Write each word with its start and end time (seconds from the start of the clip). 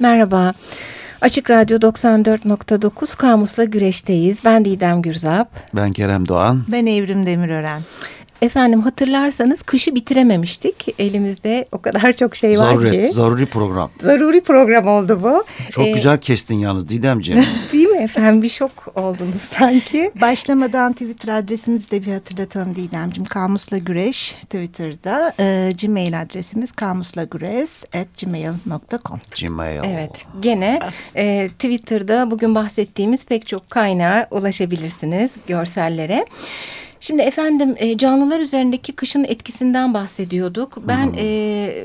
Merhaba. 0.00 0.52
Açık 1.20 1.50
Radyo 1.50 1.78
94.9 1.78 3.16
Kamus'la 3.16 3.64
güreşteyiz. 3.64 4.38
Ben 4.44 4.64
Didem 4.64 5.02
Gürzap. 5.02 5.48
Ben 5.74 5.92
Kerem 5.92 6.28
Doğan. 6.28 6.62
Ben 6.68 6.86
Evrim 6.86 7.26
Demirören. 7.26 7.80
Efendim 8.42 8.80
hatırlarsanız 8.80 9.62
kışı 9.62 9.94
bitirememiştik. 9.94 10.94
Elimizde 10.98 11.68
o 11.72 11.78
kadar 11.78 12.12
çok 12.12 12.36
şey 12.36 12.50
var 12.50 12.54
Zaruret, 12.56 12.92
ki. 12.92 13.12
zaruri 13.12 13.46
program. 13.46 13.90
Zaruri 14.02 14.40
program 14.40 14.86
oldu 14.86 15.20
bu. 15.22 15.44
Çok 15.70 15.86
Ee, 15.86 15.90
güzel 15.92 16.18
kestin 16.18 16.54
yalnız 16.58 16.88
Didemciğim. 16.88 17.44
Efendim? 18.00 18.42
Bir 18.42 18.48
şok 18.48 18.92
oldunuz 18.94 19.40
sanki. 19.58 20.12
Başlamadan 20.20 20.92
Twitter 20.92 21.38
adresimizi 21.38 21.90
de 21.90 22.06
bir 22.06 22.12
hatırlatalım 22.12 22.76
Didemciğim. 22.76 23.24
Kamusla 23.24 23.78
Güreş 23.78 24.32
Twitter'da. 24.32 25.34
E, 25.40 25.70
Gmail 25.82 26.20
adresimiz 26.20 26.72
kamuslagures.gmail.com 26.72 29.20
Gmail. 29.40 29.80
Evet 29.84 30.26
gene 30.40 30.80
e, 31.16 31.48
Twitter'da 31.48 32.30
bugün 32.30 32.54
bahsettiğimiz 32.54 33.26
pek 33.26 33.46
çok 33.46 33.70
kaynağa 33.70 34.28
ulaşabilirsiniz 34.30 35.32
görsellere. 35.46 36.26
Şimdi 37.00 37.22
efendim 37.22 37.74
e, 37.76 37.98
canlılar 37.98 38.40
üzerindeki 38.40 38.92
kışın 38.92 39.24
etkisinden 39.24 39.94
bahsediyorduk. 39.94 40.78
Ben 40.88 41.14
e, 41.18 41.84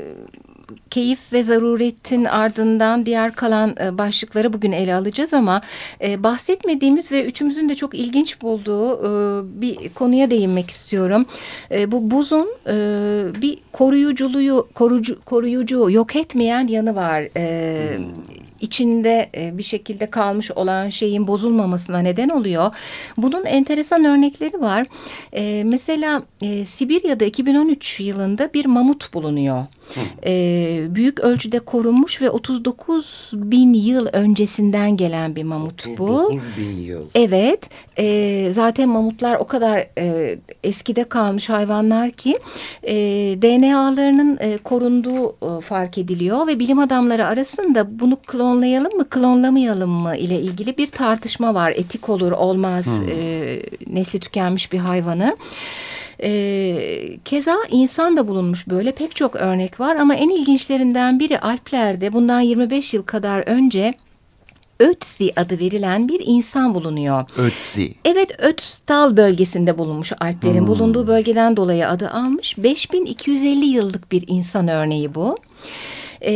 keyif 0.90 1.32
ve 1.32 1.42
zaruretin 1.42 2.24
ardından 2.24 3.06
diğer 3.06 3.34
kalan 3.34 3.76
e, 3.80 3.98
başlıkları 3.98 4.52
bugün 4.52 4.72
ele 4.72 4.94
alacağız 4.94 5.34
ama 5.34 5.62
e, 6.02 6.22
bahsetmediğimiz 6.22 7.12
ve 7.12 7.24
üçümüzün 7.24 7.68
de 7.68 7.76
çok 7.76 7.94
ilginç 7.94 8.42
bulduğu 8.42 8.94
e, 8.94 9.42
bir 9.60 9.88
konuya 9.88 10.30
değinmek 10.30 10.70
istiyorum. 10.70 11.26
E, 11.70 11.92
bu 11.92 12.10
buzun 12.10 12.48
e, 12.66 12.74
bir 13.42 13.58
koruyuculuğu, 13.72 14.68
korucu, 14.74 15.20
koruyucu, 15.24 15.90
yok 15.90 16.16
etmeyen 16.16 16.66
yanı 16.66 16.96
var. 16.96 17.28
E, 17.36 17.98
içinde 18.60 19.30
e, 19.36 19.58
bir 19.58 19.62
şekilde 19.62 20.10
kalmış 20.10 20.50
olan 20.50 20.88
şeyin 20.88 21.26
bozulmamasına 21.26 21.98
neden 21.98 22.28
oluyor. 22.28 22.70
Bunun 23.16 23.44
enteresan 23.44 24.04
örnekleri 24.04 24.60
var. 24.60 24.86
E, 25.32 25.62
mesela 25.64 26.22
e, 26.42 26.64
Sibirya'da 26.64 27.24
2013 27.24 28.00
yılında 28.00 28.54
bir 28.54 28.66
mamut 28.66 29.14
bulunuyor. 29.14 29.66
E, 30.26 30.82
büyük 30.88 31.20
ölçüde 31.20 31.58
korunmuş 31.58 32.22
ve 32.22 32.30
39 32.30 33.30
bin 33.32 33.74
yıl 33.74 34.06
öncesinden 34.12 34.96
gelen 34.96 35.36
bir 35.36 35.42
mamut 35.42 35.86
bu. 35.98 36.04
39 36.04 36.42
bin 36.56 36.82
yıl. 36.82 37.06
Evet, 37.14 37.70
e, 37.98 38.48
zaten 38.52 38.88
mamutlar 38.88 39.34
o 39.34 39.46
kadar 39.46 39.88
e, 39.98 40.38
eskide 40.64 41.04
kalmış 41.04 41.48
hayvanlar 41.48 42.10
ki 42.10 42.38
e, 42.82 42.94
DNA'larının 43.42 44.38
e, 44.40 44.56
korunduğu 44.56 45.28
e, 45.28 45.60
fark 45.60 45.98
ediliyor 45.98 46.46
ve 46.46 46.58
bilim 46.58 46.78
adamları 46.78 47.26
arasında 47.26 48.00
bunu 48.00 48.16
klonlayalım 48.16 48.96
mı, 48.96 49.08
klonlamayalım 49.08 49.90
mı 49.90 50.16
ile 50.16 50.40
ilgili 50.40 50.78
bir 50.78 50.86
tartışma 50.86 51.54
var. 51.54 51.72
Etik 51.76 52.08
olur, 52.08 52.32
olmaz, 52.32 52.88
e, 53.10 53.62
nesli 53.86 54.20
tükenmiş 54.20 54.72
bir 54.72 54.78
hayvanı. 54.78 55.36
E, 56.22 57.18
keza 57.24 57.56
insan 57.70 58.16
da 58.16 58.28
bulunmuş 58.28 58.68
böyle 58.68 58.92
pek 58.92 59.16
çok 59.16 59.36
örnek 59.36 59.80
var 59.80 59.96
ama 59.96 60.14
en 60.14 60.30
ilginçlerinden 60.30 61.20
biri 61.20 61.40
Alplerde 61.40 62.12
bundan 62.12 62.40
25 62.40 62.94
yıl 62.94 63.02
kadar 63.02 63.48
önce 63.48 63.94
Ötzi 64.80 65.32
adı 65.36 65.58
verilen 65.58 66.08
bir 66.08 66.22
insan 66.24 66.74
bulunuyor. 66.74 67.24
Ötzi. 67.38 67.94
Evet 68.04 68.30
Ötztal 68.38 69.16
bölgesinde 69.16 69.78
bulunmuş 69.78 70.12
Alplerin 70.20 70.66
bulunduğu 70.66 71.06
bölgeden 71.06 71.56
dolayı 71.56 71.88
adı 71.88 72.10
almış. 72.10 72.58
5250 72.58 73.64
yıllık 73.64 74.12
bir 74.12 74.24
insan 74.26 74.68
örneği 74.68 75.14
bu. 75.14 75.36
Ee, 76.22 76.32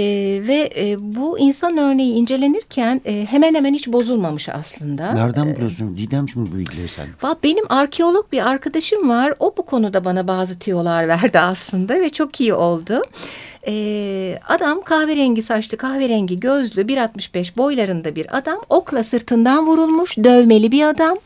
ve 0.46 0.70
e, 0.76 0.96
bu 1.00 1.38
insan 1.38 1.78
örneği 1.78 2.14
incelenirken 2.14 3.00
e, 3.04 3.26
hemen 3.30 3.54
hemen 3.54 3.74
hiç 3.74 3.88
bozulmamış 3.88 4.48
aslında. 4.48 5.12
Nereden 5.12 5.54
biliyorsun 5.54 5.96
Didemciğim 5.96 6.52
bu 6.52 6.56
bilgileri 6.56 6.88
sen? 6.88 7.06
Benim 7.44 7.64
arkeolog 7.68 8.32
bir 8.32 8.48
arkadaşım 8.50 9.08
var. 9.08 9.34
O 9.40 9.54
bu 9.56 9.62
konuda 9.62 10.04
bana 10.04 10.28
bazı 10.28 10.58
tiyolar 10.58 11.08
verdi 11.08 11.38
aslında 11.38 11.94
ve 11.94 12.10
çok 12.10 12.40
iyi 12.40 12.54
oldu. 12.54 13.02
Ee, 13.66 14.38
adam 14.48 14.82
kahverengi 14.82 15.43
saçlı, 15.43 15.76
kahverengi 15.76 16.41
gözlü, 16.41 16.81
1.65 16.81 17.56
boylarında 17.56 18.16
bir 18.16 18.38
adam. 18.38 18.60
Okla 18.69 19.04
sırtından 19.04 19.66
vurulmuş, 19.66 20.19
dövmeli 20.19 20.72
bir 20.72 20.88
adam. 20.88 21.19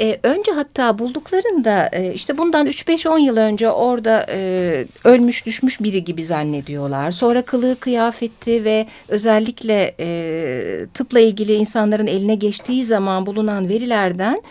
Ee, 0.00 0.18
önce 0.22 0.52
hatta 0.52 0.98
bulduklarında 0.98 1.88
e, 1.92 2.14
işte 2.14 2.38
bundan 2.38 2.66
3-5-10 2.66 3.18
yıl 3.20 3.36
önce 3.36 3.70
orada 3.70 4.26
e, 4.30 4.86
ölmüş 5.04 5.46
düşmüş 5.46 5.80
biri 5.80 6.04
gibi 6.04 6.24
zannediyorlar. 6.24 7.10
Sonra 7.10 7.42
kılığı 7.42 7.76
kıyafeti 7.80 8.64
ve 8.64 8.86
özellikle 9.08 9.94
e, 10.00 10.86
tıpla 10.94 11.20
ilgili 11.20 11.54
insanların 11.54 12.06
eline 12.06 12.34
geçtiği 12.34 12.84
zaman 12.84 13.26
bulunan 13.26 13.68
verilerden 13.68 14.42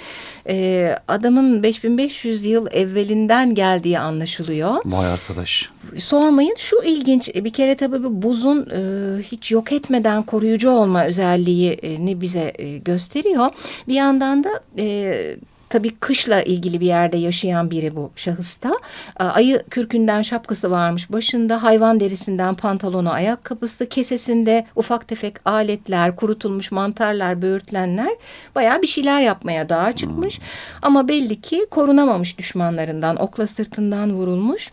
e, 0.47 0.95
adamın 1.07 1.63
5500 1.63 2.45
yıl 2.45 2.67
evvelinden 2.71 3.55
geldiği 3.55 3.99
anlaşılıyor. 3.99 4.75
Vay 4.85 5.07
arkadaş. 5.07 5.69
Sormayın 5.97 6.55
şu 6.57 6.75
ilginç 6.85 7.35
bir 7.35 7.53
kere 7.53 7.75
tabii 7.75 8.03
bu 8.03 8.21
buzun 8.21 8.69
e, 8.69 9.21
hiç 9.23 9.51
yok 9.51 9.71
etmeden 9.71 10.23
koruyucu 10.23 10.69
olma 10.69 11.05
özelliğini 11.05 12.21
bize 12.21 12.53
e, 12.55 12.77
gösteriyor. 12.77 13.49
Bir 13.87 13.93
yandan 13.93 14.43
da 14.43 14.49
e, 14.77 15.37
tabii 15.69 15.95
kışla 15.95 16.41
ilgili 16.41 16.79
bir 16.79 16.85
yerde 16.85 17.17
yaşayan 17.17 17.71
biri 17.71 17.95
bu 17.95 18.11
şahısta. 18.15 18.73
Ayı 19.15 19.63
kürkünden 19.69 20.21
şapkası 20.21 20.71
varmış 20.71 21.11
başında 21.11 21.63
hayvan 21.63 21.99
derisinden 21.99 22.55
pantolonu 22.55 23.11
ayakkabısı 23.11 23.89
kesesinde 23.89 24.67
ufak 24.75 25.07
tefek 25.07 25.35
aletler 25.45 26.15
kurutulmuş 26.15 26.71
mantarlar 26.71 27.41
böğürtlenler 27.41 28.15
bayağı 28.55 28.81
bir 28.81 28.87
şeyler 28.87 29.21
yapmaya 29.21 29.69
dağa 29.69 29.95
çıkmış. 29.95 30.39
Ama 30.81 31.07
belli 31.07 31.41
ki 31.41 31.65
korunamamış 31.71 32.37
düşmanlarından 32.37 33.21
okla 33.21 33.47
sırtından 33.47 34.13
vurulmuş. 34.13 34.71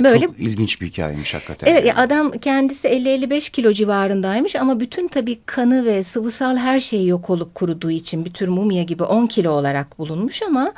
Böyle 0.00 0.24
Çok 0.24 0.38
ilginç 0.38 0.80
bir 0.80 0.86
hikayemiş 0.86 1.34
hakikaten. 1.34 1.66
Evet 1.66 1.86
ya 1.86 1.96
adam 1.96 2.30
kendisi 2.30 2.88
50-55 2.88 3.50
kilo 3.50 3.72
civarındaymış 3.72 4.56
ama 4.56 4.80
bütün 4.80 5.08
tabii 5.08 5.38
kanı 5.46 5.86
ve 5.86 6.02
sıvısal 6.02 6.56
her 6.56 6.80
şey 6.80 7.06
yok 7.06 7.30
olup 7.30 7.54
kuruduğu 7.54 7.90
için 7.90 8.24
bir 8.24 8.32
tür 8.32 8.48
mumya 8.48 8.82
gibi 8.82 9.02
10 9.02 9.26
kilo 9.26 9.52
olarak 9.52 9.98
bulunmuş 9.98 10.42
ama 10.42 10.72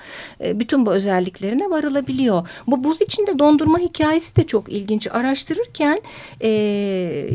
e, 0.44 0.60
bütün 0.60 0.86
bu 0.86 0.92
özelliklerine 0.92 1.70
varılabiliyor. 1.70 2.48
Bu 2.66 2.84
buz 2.84 3.00
içinde 3.00 3.38
dondurma 3.38 3.78
hikayesi 3.78 4.36
de 4.36 4.46
çok 4.46 4.72
ilginç. 4.72 5.06
Araştırırken 5.06 6.02
e, 6.42 6.50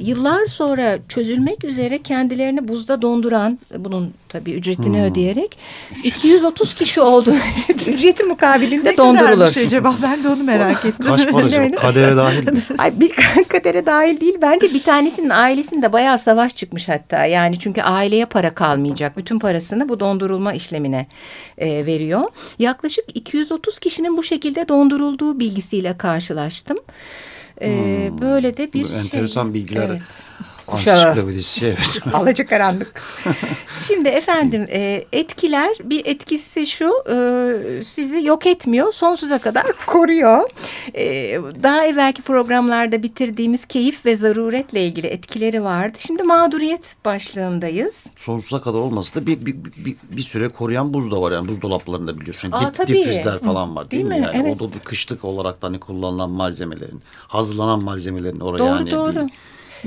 yıllar 0.03 0.45
sonra 0.45 0.99
çözülmek 1.09 1.63
üzere 1.63 2.01
kendilerini 2.01 2.67
buzda 2.67 3.01
donduran 3.01 3.59
bunun 3.77 4.13
tabii 4.29 4.51
ücretini 4.51 5.03
ödeyerek 5.03 5.57
230 6.03 6.75
kişi 6.75 7.01
oldu. 7.01 7.33
Ücreti 7.87 8.23
mukabilinde 8.23 8.89
Ne 8.91 8.97
dondurulur. 8.97 9.31
kadarmış 9.31 9.57
acaba? 9.57 9.95
Ben 10.03 10.23
de 10.23 10.29
onu 10.29 10.43
merak 10.43 10.85
ettim. 10.85 11.05
Kaç 11.05 11.31
para 11.31 11.45
acaba? 11.45 11.75
Kadere 11.75 12.15
dahil 12.15 12.51
mi? 12.51 12.63
Ay 12.77 12.99
bir 12.99 13.11
kadere 13.49 13.85
dahil 13.85 14.19
değil 14.19 14.37
bence 14.41 14.73
bir 14.73 14.83
tanesinin 14.83 15.29
ailesinde 15.29 15.93
bayağı 15.93 16.19
savaş 16.19 16.55
çıkmış 16.55 16.89
hatta 16.89 17.25
yani 17.25 17.59
çünkü 17.59 17.81
aileye 17.81 18.25
para 18.25 18.53
kalmayacak 18.55 19.17
bütün 19.17 19.39
parasını 19.39 19.89
bu 19.89 19.99
dondurulma 19.99 20.53
işlemine 20.53 21.07
e, 21.57 21.85
veriyor. 21.85 22.23
Yaklaşık 22.59 23.05
230 23.13 23.79
kişinin 23.79 24.17
bu 24.17 24.23
şekilde 24.23 24.67
dondurulduğu 24.67 25.39
bilgisiyle 25.39 25.97
karşılaştım. 25.97 26.77
E, 27.61 27.69
böyle 28.21 28.57
de 28.57 28.73
bir 28.73 28.83
Bu 28.83 28.87
şey. 28.87 28.99
enteresan 28.99 29.53
bilgiler. 29.53 29.89
Evet. 29.89 30.23
Kuşağı. 30.67 31.07
Ansiklopedisi 31.07 31.65
evet. 31.65 31.99
Alacakaranlık. 32.13 33.01
Şimdi 33.87 34.09
efendim 34.09 34.65
e, 34.69 35.05
etkiler 35.13 35.77
bir 35.83 36.05
etkisi 36.05 36.67
şu 36.67 36.91
e, 37.11 37.83
sizi 37.83 38.25
yok 38.25 38.45
etmiyor 38.47 38.93
sonsuza 38.93 39.37
kadar 39.39 39.63
koruyor. 39.87 40.49
E, 40.93 41.03
daha 41.63 41.85
evvelki 41.85 42.21
programlarda 42.21 43.03
bitirdiğimiz 43.03 43.65
keyif 43.65 44.05
ve 44.05 44.15
zaruretle 44.15 44.85
ilgili 44.85 45.07
etkileri 45.07 45.63
vardı. 45.63 45.97
Şimdi 45.97 46.23
mağduriyet 46.23 46.95
başlığındayız. 47.05 48.05
Sonsuza 48.15 48.61
kadar 48.61 48.79
olmasa 48.79 49.21
da 49.21 49.25
bir, 49.27 49.45
bir, 49.45 49.55
bir, 49.77 49.95
bir 50.11 50.21
süre 50.23 50.47
koruyan 50.49 50.93
buz 50.93 51.11
da 51.11 51.21
var 51.21 51.31
yani 51.31 51.47
buzdolaplarında 51.47 52.19
biliyorsun. 52.19 52.51
Aa, 52.51 52.67
Dip, 52.67 52.75
tabii. 52.75 52.93
difrizler 52.93 53.39
falan 53.39 53.75
var 53.75 53.91
değil, 53.91 54.09
Değil 54.09 54.21
mi? 54.21 54.27
mi? 54.27 54.31
Yani 54.35 54.47
Evet. 54.47 54.61
o 54.61 54.67
da 54.69 54.79
kışlık 54.83 55.25
olarak 55.25 55.61
da 55.61 55.67
hani 55.67 55.79
kullanılan 55.79 56.29
malzemelerin, 56.29 57.01
hazırlanan 57.27 57.83
malzemelerin 57.83 58.39
oraya 58.39 58.59
Doğru 58.59 58.67
yani. 58.69 58.91
doğru. 58.91 59.15
bir- 59.27 59.33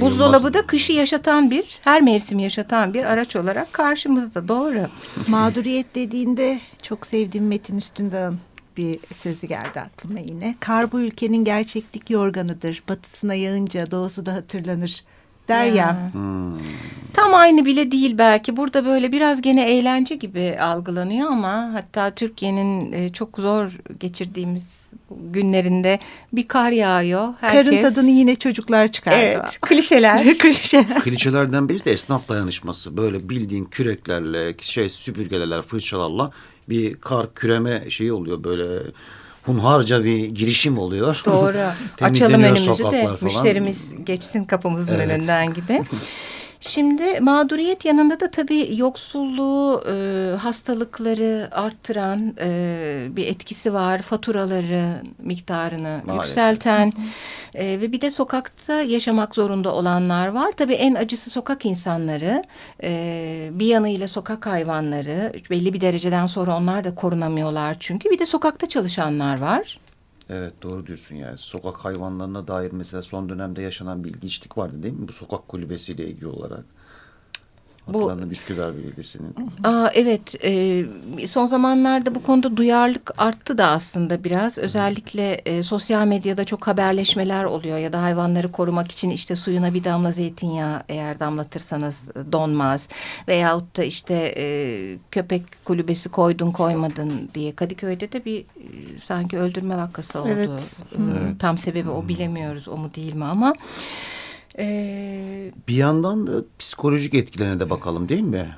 Buzdolabı 0.01 0.55
da 0.55 0.67
kışı 0.67 0.93
yaşatan 0.93 1.51
bir, 1.51 1.79
her 1.81 2.03
mevsimi 2.03 2.43
yaşatan 2.43 2.95
bir 2.95 3.05
araç 3.05 3.37
olarak 3.37 3.73
karşımızda. 3.73 4.49
Doğru. 4.49 4.87
Mağduriyet 5.29 5.95
dediğinde 5.95 6.61
çok 6.83 7.07
sevdiğim 7.07 7.47
Metin 7.47 7.77
Üstündağ'ın 7.77 8.39
bir 8.77 8.99
sözü 9.15 9.47
geldi 9.47 9.81
aklıma 9.81 10.21
yine. 10.21 10.55
Kar 10.61 10.93
bu 10.93 11.01
ülkenin 11.01 11.45
gerçeklik 11.45 12.11
yorganıdır. 12.11 12.83
Batısına 12.89 13.35
yağınca 13.35 13.91
doğusu 13.91 14.27
da 14.27 14.35
hatırlanır. 14.35 15.05
Der 15.49 15.65
ya. 15.65 15.75
Ya. 15.75 16.11
Tam 17.15 17.35
aynı 17.35 17.65
bile 17.65 17.91
değil 17.91 18.19
belki. 18.19 18.57
Burada 18.57 18.85
böyle 18.85 19.13
biraz 19.13 19.43
gene 19.43 19.73
eğlence 19.73 20.15
gibi 20.15 20.59
algılanıyor 20.61 21.31
ama 21.31 21.71
hatta 21.75 22.11
Türkiye'nin 22.11 22.93
e, 22.93 23.13
çok 23.13 23.39
zor 23.39 23.79
geçirdiğimiz 24.01 24.88
günlerinde 25.11 25.99
bir 26.33 26.49
kar 26.49 26.73
yağıyor. 26.73 27.29
Herkes... 27.41 27.71
Karın 27.71 27.83
tadını 27.83 28.11
yine 28.11 28.37
çocuklar 28.37 28.89
çıkardı. 28.89 29.17
Evet, 29.19 29.61
klişeler. 29.61 30.39
klişeler. 30.39 31.01
Klişelerden 31.01 31.69
birisi 31.69 31.85
de 31.85 31.93
esnaf 31.93 32.29
dayanışması. 32.29 32.97
Böyle 32.97 33.29
bildiğin 33.29 33.65
küreklerle, 33.65 34.55
şey 34.61 34.91
süpürgelerle, 34.91 35.63
fırçalarla 35.63 36.31
bir 36.69 36.95
kar 36.95 37.35
küreme 37.35 37.91
şeyi 37.91 38.13
oluyor 38.13 38.45
böyle 38.45 38.91
hunharca 39.43 40.05
bir 40.05 40.25
girişim 40.27 40.79
oluyor. 40.79 41.23
Doğru. 41.25 41.59
Açalım 42.01 42.43
önümüzü 42.43 42.85
de 42.85 43.17
müşterimiz 43.21 43.91
geçsin 44.05 44.45
kapımızın 44.45 44.95
evet. 44.95 45.19
önünden 45.19 45.55
gibi. 45.55 45.83
Şimdi 46.61 47.21
mağduriyet 47.21 47.85
yanında 47.85 48.21
da 48.21 48.31
tabii 48.31 48.69
yoksulluğu, 48.77 49.83
e, 49.93 50.37
hastalıkları 50.37 51.49
arttıran 51.53 52.35
e, 52.41 53.07
bir 53.11 53.27
etkisi 53.27 53.75
var. 53.75 54.03
Faturaları 54.03 55.03
miktarını 55.19 56.01
Maalesef. 56.07 56.27
yükselten 56.29 56.93
e, 57.55 57.81
ve 57.81 57.93
bir 57.93 58.01
de 58.01 58.11
sokakta 58.11 58.83
yaşamak 58.83 59.35
zorunda 59.35 59.75
olanlar 59.75 60.29
var. 60.29 60.53
Tabii 60.57 60.75
en 60.75 60.95
acısı 60.95 61.31
sokak 61.31 61.67
insanları. 61.67 62.45
E, 62.83 63.49
bir 63.53 63.67
yanıyla 63.67 64.09
sokak 64.09 64.47
hayvanları 64.47 65.33
belli 65.51 65.73
bir 65.75 65.81
dereceden 65.81 66.27
sonra 66.27 66.57
onlar 66.57 66.85
da 66.85 66.95
korunamıyorlar 66.95 67.77
çünkü. 67.81 68.11
Bir 68.11 68.19
de 68.19 68.27
sokakta 68.27 68.67
çalışanlar 68.67 69.39
var. 69.41 69.79
Evet 70.29 70.63
doğru 70.63 70.87
diyorsun 70.87 71.15
yani. 71.15 71.39
Sokak 71.39 71.77
hayvanlarına 71.77 72.49
dair 72.49 72.73
mesela 72.73 73.03
son 73.03 73.29
dönemde 73.29 73.63
yaşanan 73.63 74.05
bir 74.05 74.11
ilginçlik 74.15 74.59
vardı 74.59 74.83
değil 74.83 74.95
mi? 74.95 75.09
Bu 75.09 75.13
sokak 75.13 75.49
kulübesiyle 75.49 76.07
ilgili 76.07 76.27
olarak. 76.27 76.65
Hatırladım 77.93 78.31
Üsküdar 78.31 78.77
Belediyesi'nin. 78.77 79.35
Aa, 79.65 79.91
evet 79.95 80.45
e, 80.45 80.85
son 81.27 81.47
zamanlarda 81.47 82.15
bu 82.15 82.23
konuda 82.23 82.57
duyarlılık 82.57 83.13
arttı 83.19 83.59
da 83.59 83.67
aslında 83.67 84.25
biraz. 84.25 84.59
Özellikle 84.59 85.33
e, 85.33 85.63
sosyal 85.63 86.07
medyada 86.07 86.45
çok 86.45 86.67
haberleşmeler 86.67 87.45
oluyor 87.45 87.79
ya 87.79 87.93
da 87.93 88.03
hayvanları 88.03 88.53
korumak 88.53 88.91
için 88.91 89.11
işte 89.11 89.37
suyuna 89.37 89.75
bir 89.75 89.85
damla 89.85 90.11
zeytinyağı 90.11 90.83
eğer 90.89 91.21
damlatırsanız 91.21 92.09
e, 92.09 92.33
donmaz. 92.33 92.89
Veyahut 93.29 93.77
da 93.77 93.85
işte 93.85 94.35
e, 94.37 94.99
köpek 95.11 95.43
kulübesi 95.65 96.09
koydun 96.09 96.51
koymadın 96.51 97.31
diye 97.35 97.55
Kadıköy'de 97.55 98.13
de 98.13 98.25
bir 98.25 98.41
e, 98.41 98.45
sanki 99.05 99.39
öldürme 99.39 99.77
vakası 99.77 100.21
oldu. 100.21 100.29
Evet. 100.33 100.83
evet. 100.93 101.41
Tam 101.41 101.59
sebebi 101.59 101.91
o 101.91 102.09
bilemiyoruz 102.09 102.69
o 102.69 102.77
mu 102.77 102.91
değil 102.95 103.15
mi 103.15 103.25
ama... 103.25 103.55
Ee, 104.59 105.53
bir 105.69 105.75
yandan 105.75 106.27
da 106.27 106.45
psikolojik 106.59 107.15
etkilerine 107.15 107.61
de 107.61 107.71
bakalım 107.71 108.09
değil 108.09 108.23
mi? 108.23 108.55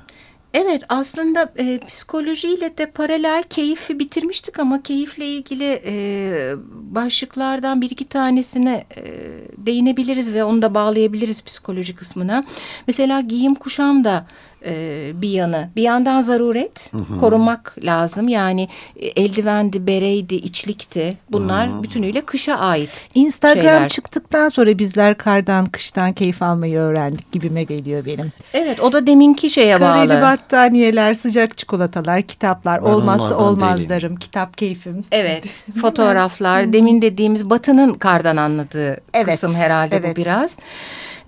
Evet 0.53 0.83
aslında 0.89 1.53
e, 1.57 1.79
psikolojiyle 1.79 2.77
de 2.77 2.85
paralel 2.85 3.43
keyfi 3.43 3.99
bitirmiştik 3.99 4.59
ama 4.59 4.83
keyifle 4.83 5.25
ilgili 5.25 5.81
e, 5.85 6.53
başlıklardan 6.71 7.81
bir 7.81 7.89
iki 7.89 8.07
tanesine 8.07 8.85
e, 8.97 9.03
değinebiliriz 9.57 10.33
ve 10.33 10.43
onu 10.43 10.61
da 10.61 10.73
bağlayabiliriz 10.73 11.43
psikoloji 11.43 11.95
kısmına. 11.95 12.45
Mesela 12.87 13.21
giyim 13.21 13.55
kuşam 13.55 14.03
da 14.03 14.27
e, 14.65 15.11
bir 15.21 15.29
yanı. 15.29 15.69
Bir 15.75 15.81
yandan 15.81 16.21
zaruret, 16.21 16.93
hı 16.93 16.97
hı. 16.97 17.17
korunmak 17.17 17.75
lazım. 17.83 18.27
Yani 18.27 18.67
e, 18.95 19.07
eldivendi, 19.07 19.87
bereydi, 19.87 20.35
içlikti. 20.35 21.17
Bunlar 21.31 21.69
hı 21.69 21.77
hı. 21.77 21.83
bütünüyle 21.83 22.21
kışa 22.21 22.55
ait 22.55 23.09
Instagram 23.15 23.63
şeyler. 23.63 23.89
çıktıktan 23.89 24.49
sonra 24.49 24.79
bizler 24.79 25.17
kardan, 25.17 25.65
kıştan 25.65 26.13
keyif 26.13 26.41
almayı 26.41 26.77
öğrendik 26.77 27.31
gibime 27.31 27.63
geliyor 27.63 28.05
benim. 28.05 28.31
Evet, 28.53 28.79
o 28.79 28.93
da 28.93 29.07
deminki 29.07 29.49
şeye 29.49 29.77
Kareli 29.77 29.97
bağlı. 29.97 30.07
Kareli 30.07 30.21
battaniyeler, 30.21 31.13
sıcak 31.13 31.57
çikolatalar, 31.57 32.21
kitaplar, 32.21 32.81
ben 32.85 32.89
olmazsa 32.89 33.37
olmazlarım, 33.37 34.01
değilim. 34.01 34.15
kitap 34.15 34.57
keyfim. 34.57 35.03
Evet, 35.11 35.43
fotoğraflar, 35.81 36.73
demin 36.73 37.01
dediğimiz 37.01 37.49
Batı'nın 37.49 37.93
kardan 37.93 38.37
anladığı 38.37 38.97
evet, 39.13 39.25
kısım 39.25 39.55
herhalde 39.55 39.95
evet. 39.95 40.17
bu 40.17 40.21
biraz. 40.21 40.57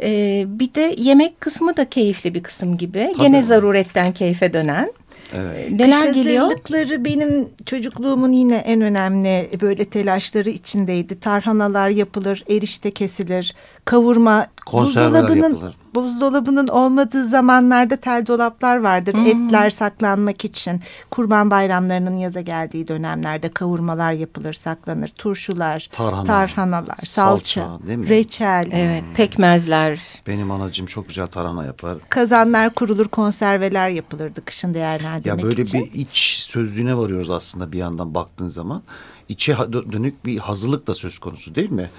Ee, 0.04 0.46
bir 0.48 0.74
de 0.74 0.96
yemek 0.98 1.42
kısmı 1.42 1.78
da 1.78 1.90
keyifli 1.90 2.34
bir 2.34 2.44
kısım 2.44 2.78
gibi. 2.78 3.10
Tabii. 3.14 3.24
Gene 3.24 3.44
zaruretten 3.44 4.12
keyfe 4.14 4.54
dönen. 4.54 4.94
Evet. 5.36 5.72
Neler 5.72 6.02
Kış 6.08 6.16
geliyor? 6.16 6.44
hazırlıkları 6.44 7.06
benim 7.06 7.50
çocukluğumun 7.66 8.32
yine 8.32 8.56
en 8.56 8.82
önemli 8.82 9.50
böyle 9.62 9.86
telaşları 9.86 10.50
içindeydi. 10.50 11.20
Tarhanalar 11.20 11.90
yapılır, 11.90 12.44
erişte 12.50 12.92
kesilir, 12.92 13.56
kavurma, 13.86 14.48
buzdolabının, 14.74 15.54
yapılır. 15.54 15.76
Buzdolabının 15.96 16.68
olmadığı 16.68 17.26
zamanlarda 17.26 17.96
tel 17.98 18.26
dolaplar 18.28 18.78
vardır. 18.78 19.14
Hmm. 19.14 19.26
Etler 19.26 19.70
saklanmak 19.70 20.46
için. 20.46 20.82
Kurban 21.12 21.52
bayramlarının 21.52 22.18
yaza 22.18 22.42
geldiği 22.42 22.88
dönemlerde 22.88 23.50
kavurmalar 23.50 24.12
yapılır, 24.12 24.54
saklanır. 24.54 25.08
Turşular, 25.08 25.90
Tarhana, 25.92 26.24
tarhanalar, 26.24 26.98
salça, 27.06 27.62
salça 27.62 28.10
reçel. 28.10 28.66
Evet, 28.72 29.04
pekmezler. 29.16 30.00
Benim 30.28 30.52
anacığım 30.52 30.86
çok 30.86 31.08
güzel 31.08 31.28
tarhana 31.28 31.66
yapar. 31.66 31.98
Kazanlar 32.10 32.74
kurulur, 32.74 33.08
konserveler 33.08 33.90
yapılırdı 33.90 34.46
kışın 34.46 34.74
değerlendirmek 34.74 35.26
ya 35.26 35.50
böyle 35.50 35.62
için. 35.62 35.86
bir 35.86 35.94
iç 35.94 36.46
sözlüğüne 36.50 36.98
varıyoruz 36.98 37.30
aslında 37.30 37.72
bir 37.72 37.78
yandan 37.78 38.14
baktığın 38.14 38.50
zaman. 38.50 38.84
İçe 39.30 39.58
dönük 39.92 40.26
bir 40.26 40.38
hazırlık 40.38 40.88
da 40.88 40.94
söz 40.94 41.20
konusu 41.20 41.56
değil 41.56 41.72
mi? 41.72 41.90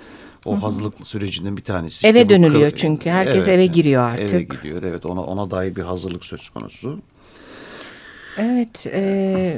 O 0.44 0.62
hazırlık 0.62 1.06
sürecinden 1.06 1.56
bir 1.56 1.62
tanesi. 1.62 2.06
Eve 2.06 2.18
işte 2.18 2.30
dönülüyor 2.30 2.70
çünkü. 2.70 3.10
Herkes 3.10 3.48
evet, 3.48 3.48
eve 3.48 3.66
giriyor 3.66 4.02
artık. 4.02 4.34
Eve 4.34 4.42
gidiyor 4.42 4.82
evet 4.82 5.06
ona, 5.06 5.22
ona 5.22 5.50
dair 5.50 5.76
bir 5.76 5.82
hazırlık 5.82 6.24
söz 6.24 6.48
konusu. 6.48 6.98
Evet, 8.38 8.86
e, 8.86 9.56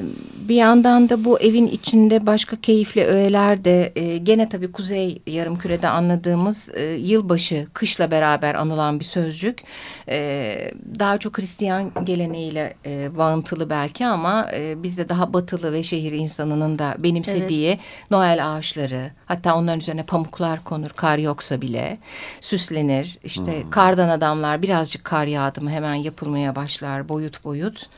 bir 0.48 0.54
yandan 0.54 1.08
da 1.08 1.24
bu 1.24 1.40
evin 1.40 1.66
içinde 1.66 2.26
başka 2.26 2.56
keyifli 2.56 3.04
öğeler 3.04 3.64
de 3.64 3.92
e, 3.96 4.16
gene 4.16 4.48
tabii 4.48 4.72
Kuzey 4.72 5.22
Yarımküre'de 5.26 5.88
anladığımız 5.88 6.68
e, 6.74 6.84
yılbaşı, 6.84 7.66
kışla 7.72 8.10
beraber 8.10 8.54
anılan 8.54 9.00
bir 9.00 9.04
sözcük. 9.04 9.62
E, 10.08 10.70
daha 10.98 11.18
çok 11.18 11.38
Hristiyan 11.38 11.92
geleneğiyle 12.04 12.74
e, 12.86 13.16
bağıntılı 13.18 13.70
belki 13.70 14.06
ama 14.06 14.48
e, 14.54 14.82
bizde 14.82 15.08
daha 15.08 15.32
batılı 15.32 15.72
ve 15.72 15.82
şehir 15.82 16.12
insanının 16.12 16.78
da 16.78 16.94
benimsediği 16.98 17.68
evet. 17.68 18.10
Noel 18.10 18.56
ağaçları, 18.56 19.10
hatta 19.26 19.56
onların 19.56 19.80
üzerine 19.80 20.02
pamuklar 20.02 20.64
konur, 20.64 20.90
kar 20.90 21.18
yoksa 21.18 21.60
bile 21.60 21.98
süslenir. 22.40 23.18
İşte 23.24 23.62
hmm. 23.62 23.70
kardan 23.70 24.08
adamlar 24.08 24.62
birazcık 24.62 25.04
kar 25.04 25.26
yağdı 25.26 25.60
mı 25.60 25.70
hemen 25.70 25.94
yapılmaya 25.94 26.56
başlar 26.56 27.08
boyut 27.08 27.44
boyut. 27.44 27.88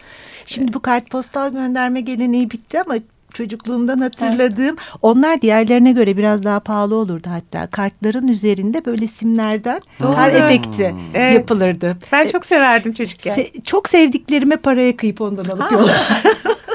Şimdi 0.49 0.73
bu 0.73 0.81
kartpostal 0.81 1.53
gönderme 1.53 2.01
geleneği 2.01 2.51
bitti 2.51 2.81
ama 2.81 2.95
çocukluğumdan 3.35 3.99
hatırladığım 3.99 4.77
evet. 4.79 4.99
onlar 5.03 5.43
diğerlerine 5.43 5.93
göre 5.93 6.17
biraz 6.17 6.45
daha 6.45 6.61
pahalı 6.61 6.95
olurdu 6.95 7.29
hatta. 7.31 7.67
Kartların 7.67 8.29
üzerinde 8.29 8.85
böyle 8.85 9.07
simlerden 9.07 9.81
Doğru. 10.01 10.15
kar 10.15 10.29
efekti 10.29 10.91
hmm. 10.91 10.99
evet. 11.15 11.35
yapılırdı. 11.35 11.97
Ben 12.13 12.29
çok 12.29 12.47
severdim 12.47 12.93
çocukken. 12.93 13.35
Se 13.35 13.53
çok 13.65 13.89
sevdiklerime 13.89 14.57
paraya 14.57 14.97
kıyıp 14.97 15.21
ondan 15.21 15.45
alıp 15.45 15.73
yollar. 15.73 16.23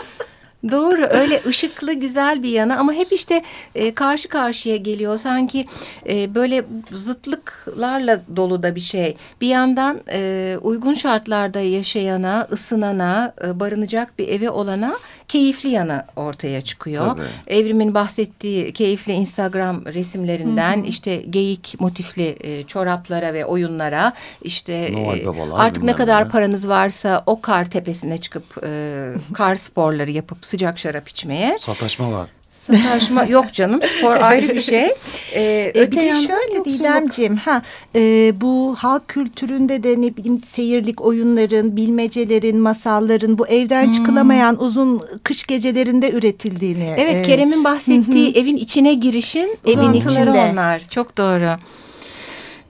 Doğru 0.72 1.06
öyle 1.06 1.42
ışıklı 1.48 1.94
güzel 1.94 2.44
bir 2.44 2.50
yana 2.50 2.78
ama 2.78 2.94
hep 2.94 3.14
işte 3.14 3.44
e, 3.76 3.94
karşı 3.94 4.30
karşıya 4.30 4.76
geliyor 4.76 5.18
sanki 5.18 5.68
e, 6.10 6.36
böyle 6.36 6.66
zıtlıklarla 6.92 8.22
dolu 8.36 8.64
da 8.64 8.76
bir 8.76 8.82
şey. 8.82 9.18
Bir 9.42 9.48
yandan 9.48 10.02
e, 10.12 10.58
uygun 10.62 10.94
şartlarda 10.94 11.60
yaşayana, 11.60 12.48
ısınana, 12.52 13.34
e, 13.46 13.60
barınacak 13.60 14.20
bir 14.20 14.28
evi 14.28 14.50
olana 14.50 14.96
keyifli 15.28 15.70
yanı 15.70 16.06
ortaya 16.16 16.62
çıkıyor. 16.62 17.08
Tabii. 17.08 17.22
Evrimin 17.48 17.94
bahsettiği 17.94 18.74
keyifli 18.74 19.14
Instagram 19.14 19.86
resimlerinden 19.86 20.78
hı 20.78 20.82
hı. 20.82 20.86
işte 20.86 21.16
geyik 21.16 21.76
motifli 21.80 22.38
e, 22.40 22.64
çoraplara 22.64 23.34
ve 23.34 23.46
oyunlara 23.46 24.14
işte 24.42 24.74
e, 24.74 25.28
artık 25.54 25.84
ne 25.84 25.96
kadar 25.96 26.30
paranız 26.30 26.70
varsa 26.70 27.24
o 27.26 27.42
kar 27.42 27.66
tepesine 27.66 28.18
çıkıp 28.18 28.64
e, 28.64 29.14
kar 29.34 29.56
sporları 29.56 30.12
yapıp 30.12 30.46
sıcak 30.46 30.80
şarap 30.80 31.10
içmeye. 31.10 31.60
Sataşma 31.60 32.12
var. 32.12 32.30
Sataşma 32.64 33.24
yok 33.30 33.54
canım 33.54 33.80
spor 33.82 34.16
ayrı 34.16 34.50
bir 34.50 34.62
şey. 34.62 34.94
Ee, 35.34 35.42
e, 35.76 35.82
öte 35.82 36.02
yandan 36.02 36.24
şöyle 36.28 36.66
Didemciğim 36.66 37.36
ha 37.36 37.62
e, 37.96 38.34
bu 38.42 38.76
halk 38.78 39.08
kültüründe 39.08 39.84
de 39.84 40.02
ne 40.02 40.18
bileyim 40.18 40.42
seyirlik 40.44 41.02
oyunların, 41.02 41.76
bilmecelerin, 41.76 42.58
masalların 42.58 43.38
bu 43.38 43.48
evden 43.48 43.86
hmm. 43.86 43.92
çıkılamayan 43.92 44.64
uzun 44.64 45.02
kış 45.24 45.44
gecelerinde 45.44 46.12
üretildiğini. 46.12 46.96
Evet 46.98 47.16
e, 47.16 47.22
Kerem'in 47.22 47.64
bahsettiği 47.64 48.38
evin 48.38 48.58
içine 48.58 48.94
girişin 48.94 49.58
evin 49.66 49.94
içinde 49.94 50.32
onlar. 50.32 50.82
Çok 50.90 51.18
doğru. 51.18 51.50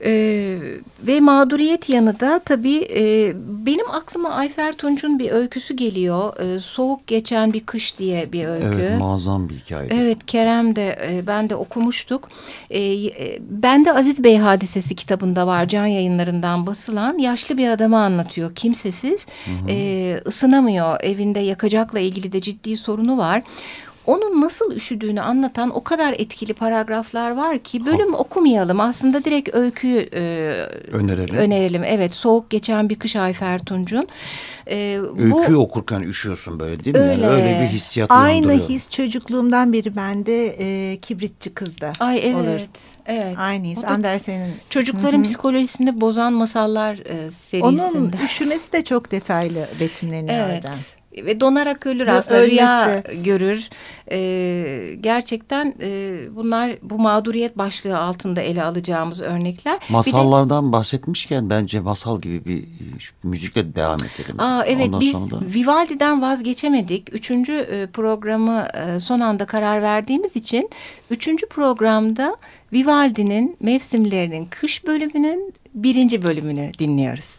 Ee, 0.04 0.58
ve 1.06 1.20
mağduriyet 1.20 1.88
yanı 1.88 2.20
da 2.20 2.40
tabii 2.44 2.86
e, 2.94 3.32
benim 3.66 3.90
aklıma 3.90 4.30
Ayfer 4.30 4.72
Tunç'un 4.72 5.18
bir 5.18 5.30
öyküsü 5.30 5.74
geliyor. 5.76 6.40
E, 6.40 6.60
Soğuk 6.60 7.06
Geçen 7.06 7.52
Bir 7.52 7.66
Kış 7.66 7.98
diye 7.98 8.32
bir 8.32 8.46
öykü. 8.46 8.66
Evet 8.66 8.98
muazzam 8.98 9.48
bir 9.48 9.54
hikaye. 9.54 9.88
Evet 9.92 10.26
Kerem 10.26 10.76
de 10.76 10.98
e, 11.08 11.26
ben 11.26 11.50
de 11.50 11.56
okumuştuk. 11.56 12.28
E, 12.70 12.82
e, 12.82 13.38
ben 13.40 13.84
de 13.84 13.92
Aziz 13.92 14.24
Bey 14.24 14.36
Hadisesi 14.36 14.96
kitabında 14.96 15.46
var 15.46 15.68
can 15.68 15.86
yayınlarından 15.86 16.66
basılan 16.66 17.18
yaşlı 17.18 17.58
bir 17.58 17.68
adamı 17.68 17.98
anlatıyor. 17.98 18.54
Kimsesiz 18.54 19.26
hı 19.44 19.50
hı. 19.50 19.70
E, 19.70 20.20
ısınamıyor 20.26 21.00
evinde 21.02 21.40
yakacakla 21.40 21.98
ilgili 21.98 22.32
de 22.32 22.40
ciddi 22.40 22.76
sorunu 22.76 23.18
var 23.18 23.42
onun 24.06 24.40
nasıl 24.40 24.72
üşüdüğünü 24.72 25.20
anlatan 25.20 25.76
o 25.76 25.84
kadar 25.84 26.12
etkili 26.18 26.54
paragraflar 26.54 27.30
var 27.30 27.58
ki 27.58 27.86
bölüm 27.86 28.14
okumayalım. 28.14 28.80
Aslında 28.80 29.24
direkt 29.24 29.54
öyküyü 29.54 30.08
e, 30.12 30.20
önerelim. 30.92 31.36
önerelim. 31.36 31.84
Evet 31.84 32.14
soğuk 32.14 32.50
geçen 32.50 32.88
bir 32.88 32.94
kış 32.94 33.16
Ayfer 33.16 33.58
Tunç'un. 33.58 34.08
E, 34.66 34.98
Öyküyü 35.18 35.56
bu, 35.56 35.60
okurken 35.60 36.00
üşüyorsun 36.00 36.58
böyle 36.60 36.84
değil 36.84 36.96
mi? 36.96 37.02
Öyle. 37.02 37.22
Yani 37.22 37.26
öyle 37.26 37.60
bir 37.62 37.66
hissiyat 37.66 38.10
Aynı 38.12 38.52
his 38.52 38.90
çocukluğumdan 38.90 39.72
beri 39.72 39.96
bende 39.96 40.46
e, 40.46 40.96
kibritçi 40.96 41.54
kızda 41.54 41.92
Ay 42.00 42.20
evet. 42.24 42.34
olur. 42.34 42.60
Evet. 43.06 43.34
Aynı 43.38 43.66
his. 43.66 43.84
Andersen'in. 43.84 44.52
Çocukların 44.70 45.18
Hı 45.18 45.22
-hı. 45.22 45.24
psikolojisini 45.24 46.00
bozan 46.00 46.32
masallar 46.32 46.98
e, 46.98 47.30
serisinde. 47.30 47.82
Onun 47.82 48.12
üşümesi 48.24 48.72
de 48.72 48.84
çok 48.84 49.10
detaylı 49.10 49.68
betimleniyor 49.80 50.48
evet. 50.48 50.64
orada 50.64 50.74
ve 51.16 51.40
donarak 51.40 51.86
ölür 51.86 52.06
aslında 52.06 52.40
Öylesi. 52.40 52.56
rüya 52.56 53.02
görür. 53.24 53.68
Ee, 54.10 54.96
gerçekten 55.00 55.74
e, 55.80 56.18
bunlar 56.36 56.70
bu 56.82 56.98
mağduriyet 56.98 57.58
başlığı 57.58 57.98
altında 57.98 58.40
ele 58.40 58.62
alacağımız 58.62 59.20
örnekler. 59.20 59.78
Masallardan 59.88 60.68
de, 60.68 60.72
bahsetmişken 60.72 61.50
bence 61.50 61.80
masal 61.80 62.20
gibi 62.20 62.44
bir 62.44 62.64
müzikle 63.22 63.74
devam 63.74 63.98
edelim. 63.98 64.40
Aa, 64.40 64.64
evet 64.66 64.86
Ondan 64.86 65.00
biz 65.00 65.30
da... 65.30 65.40
Vivaldi'den 65.54 66.22
vazgeçemedik. 66.22 67.14
Üçüncü 67.14 67.52
e, 67.52 67.86
programı 67.86 68.66
e, 68.74 69.00
son 69.00 69.20
anda 69.20 69.46
karar 69.46 69.82
verdiğimiz 69.82 70.36
için 70.36 70.70
üçüncü 71.10 71.46
programda 71.48 72.36
Vivaldi'nin 72.72 73.56
mevsimlerinin 73.60 74.46
kış 74.50 74.86
bölümünün 74.86 75.54
birinci 75.74 76.22
bölümünü 76.22 76.70
dinliyoruz. 76.78 77.38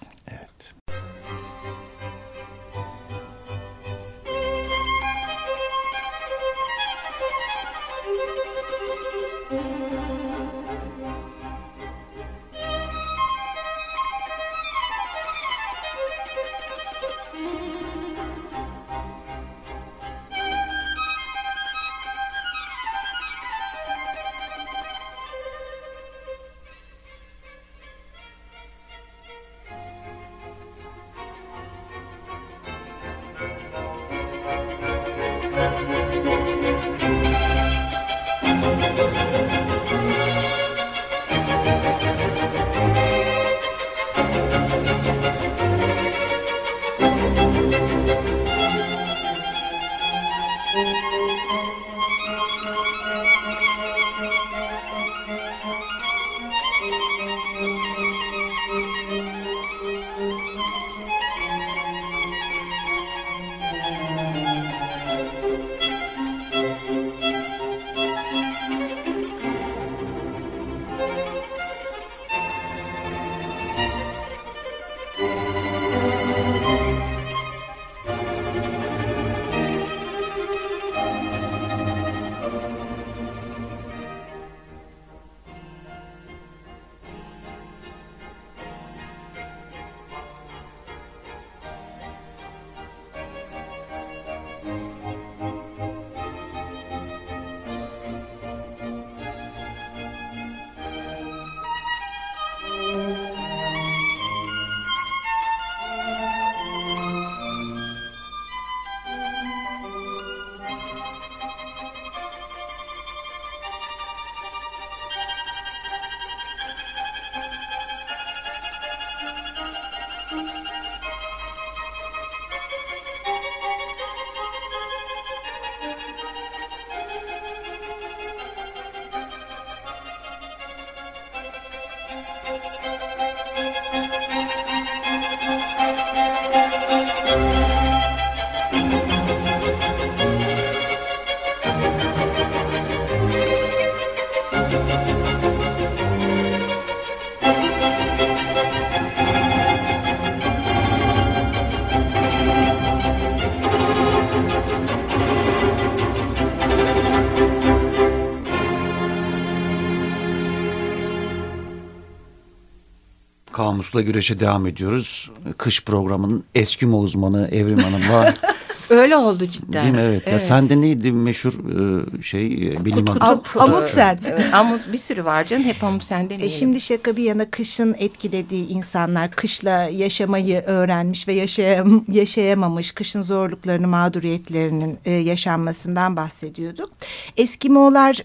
Kamusla 163.56 164.02
güreşe 164.02 164.40
devam 164.40 164.68
ediyoruz. 164.68 165.32
Kış 165.58 165.84
programının 165.84 166.44
Eskimo 166.56 167.00
uzmanı 167.00 167.48
Evrim 167.52 167.78
Hanım'la. 167.78 168.34
Öyle 168.90 169.18
oldu 169.18 169.46
cidden. 169.46 169.84
Değil 169.84 169.94
mi? 169.94 170.02
Evet. 170.02 170.22
evet. 170.24 170.34
Ya 170.34 170.40
sende 170.40 170.82
neydi 170.82 171.12
meşhur 171.12 171.54
e, 171.54 172.22
şey 172.22 172.46
e, 172.46 172.86
bilim 172.86 173.10
adamı? 173.10 173.42
Amundsen. 173.60 174.20
Evet. 174.28 174.54
Amut 174.54 174.92
bir 174.94 174.98
sürü 174.98 175.26
var 175.26 175.44
canım. 175.44 175.64
Hep 175.64 175.84
Amundsen 175.84 176.30
demeyelim. 176.30 176.48
E 176.48 176.50
şimdi 176.50 176.82
şaka 176.82 177.18
bir 177.18 177.24
yana 177.24 177.50
kışın 177.50 177.96
etkilediği 178.00 178.68
insanlar 178.68 179.32
kışla 179.32 179.84
yaşamayı 179.84 180.62
öğrenmiş 180.62 181.28
ve 181.28 181.34
yaşayam, 181.34 182.06
yaşayamamış 182.12 182.92
kışın 182.92 183.22
zorluklarını 183.22 183.88
mağduriyetlerinin 183.88 185.00
e, 185.06 185.12
yaşanmasından 185.12 186.18
bahsediyorduk. 186.18 186.90
Eskimolar 187.38 188.22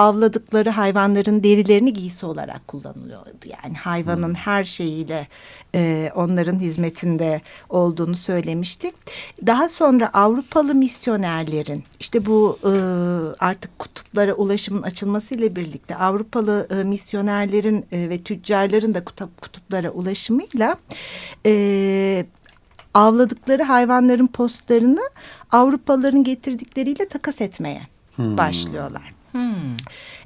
avladıkları 0.00 0.70
hayvanların 0.70 1.42
derilerini 1.42 1.92
giysi 1.92 2.26
olarak 2.26 2.68
kullanılıyordu. 2.68 3.46
Yani 3.46 3.76
hayvanın 3.76 4.28
hmm. 4.28 4.34
her 4.34 4.64
şeyiyle 4.64 5.28
e, 5.74 6.12
onların 6.14 6.58
hizmetinde 6.58 7.40
olduğunu 7.68 8.16
söylemiştik. 8.16 8.94
Daha 9.46 9.68
sonra 9.68 10.10
Avrupalı 10.12 10.74
misyonerlerin 10.74 11.84
işte 12.00 12.26
bu 12.26 12.58
e, 12.64 12.72
artık 13.44 13.78
kutuplara 13.78 14.34
ulaşımın 14.34 14.82
açılmasıyla 14.82 15.56
birlikte 15.56 15.96
Avrupalı 15.96 16.68
e, 16.70 16.84
misyonerlerin 16.84 17.86
e, 17.92 18.08
ve 18.08 18.18
tüccarların 18.18 18.94
da 18.94 19.04
kutup, 19.04 19.40
kutuplara 19.40 19.90
ulaşımıyla 19.90 20.76
e, 21.46 22.26
avladıkları 22.94 23.62
hayvanların 23.62 24.26
postlarını 24.26 25.10
Avrupalıların 25.52 26.24
getirdikleriyle 26.24 27.08
takas 27.08 27.40
etmeye 27.40 27.82
hmm. 28.16 28.38
başlıyorlar. 28.38 29.19
Hmm. 29.32 29.76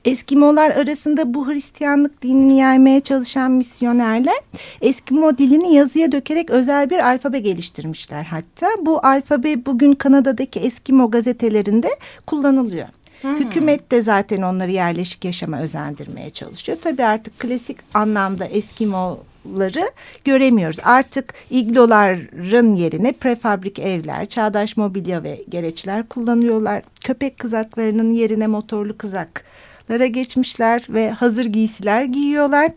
Eskimolar 0.05 0.71
arasında 0.71 1.35
bu 1.35 1.49
Hristiyanlık 1.49 2.23
dinini 2.23 2.59
yaymaya 2.59 3.01
çalışan 3.01 3.51
misyonerler 3.51 4.39
Eskimo 4.81 5.39
dilini 5.39 5.75
yazıya 5.75 6.13
dökerek 6.13 6.51
özel 6.51 6.91
bir 6.91 6.99
alfabe 6.99 7.41
geliştirmişler 7.41 8.25
hatta. 8.25 8.67
Bu 8.81 9.07
alfabe 9.07 9.67
bugün 9.67 9.93
Kanada'daki 9.93 10.61
Eskimo 10.61 11.11
gazetelerinde 11.11 11.89
kullanılıyor. 12.27 12.89
Hmm. 13.21 13.37
Hükümet 13.37 13.91
de 13.91 14.03
zaten 14.03 14.43
onları 14.43 14.71
yerleşik 14.71 15.25
yaşama 15.25 15.61
özendirmeye 15.61 16.31
çalışıyor. 16.31 16.79
Tabii 16.81 17.05
artık 17.05 17.39
klasik 17.39 17.77
anlamda 17.95 18.45
Eskimo 18.47 19.19
igloları 19.45 19.91
göremiyoruz. 20.25 20.79
Artık 20.85 21.35
igloların 21.51 22.73
yerine 22.73 23.13
prefabrik 23.13 23.79
evler, 23.79 24.27
çağdaş 24.27 24.77
mobilya 24.77 25.23
ve 25.23 25.45
gereçler 25.49 26.09
kullanıyorlar. 26.09 26.83
Köpek 27.01 27.39
kızaklarının 27.39 28.11
yerine 28.13 28.47
motorlu 28.47 28.99
kızaklara 28.99 30.07
geçmişler 30.07 30.87
ve 30.89 31.11
hazır 31.11 31.45
giysiler 31.45 32.05
giyiyorlar. 32.05 32.71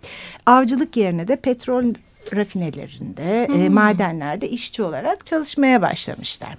Avcılık 0.46 0.98
yerine 0.98 1.28
de 1.28 1.36
petrol 1.36 1.94
rafinelerinde, 2.36 3.48
e, 3.56 3.70
madenlerde 3.70 4.50
işçi 4.50 4.84
olarak 4.84 5.26
çalışmaya 5.26 5.82
başlamışlar. 5.82 6.58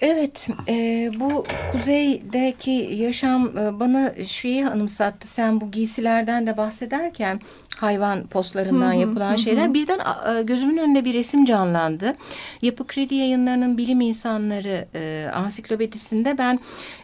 Evet, 0.00 0.48
e, 0.68 1.10
bu 1.20 1.44
kuzeydeki 1.72 2.70
yaşam 2.94 3.58
e, 3.58 3.80
bana 3.80 4.14
şeyi 4.26 4.66
anımsattı. 4.66 5.28
Sen 5.28 5.60
bu 5.60 5.70
giysilerden 5.70 6.46
de 6.46 6.56
bahsederken 6.56 7.40
hayvan 7.80 8.26
postlarından 8.26 8.92
yapılan 8.92 9.36
şeyler 9.36 9.74
birden 9.74 9.98
gözümün 10.46 10.76
önünde 10.76 11.04
bir 11.04 11.14
resim 11.14 11.44
canlandı. 11.44 12.16
Yapı 12.62 12.86
Kredi 12.86 13.14
Yayınları'nın 13.14 13.78
bilim 13.78 14.00
insanları 14.00 14.88
e, 14.94 15.30
ansiklopedisinde 15.34 16.38
ben 16.38 16.60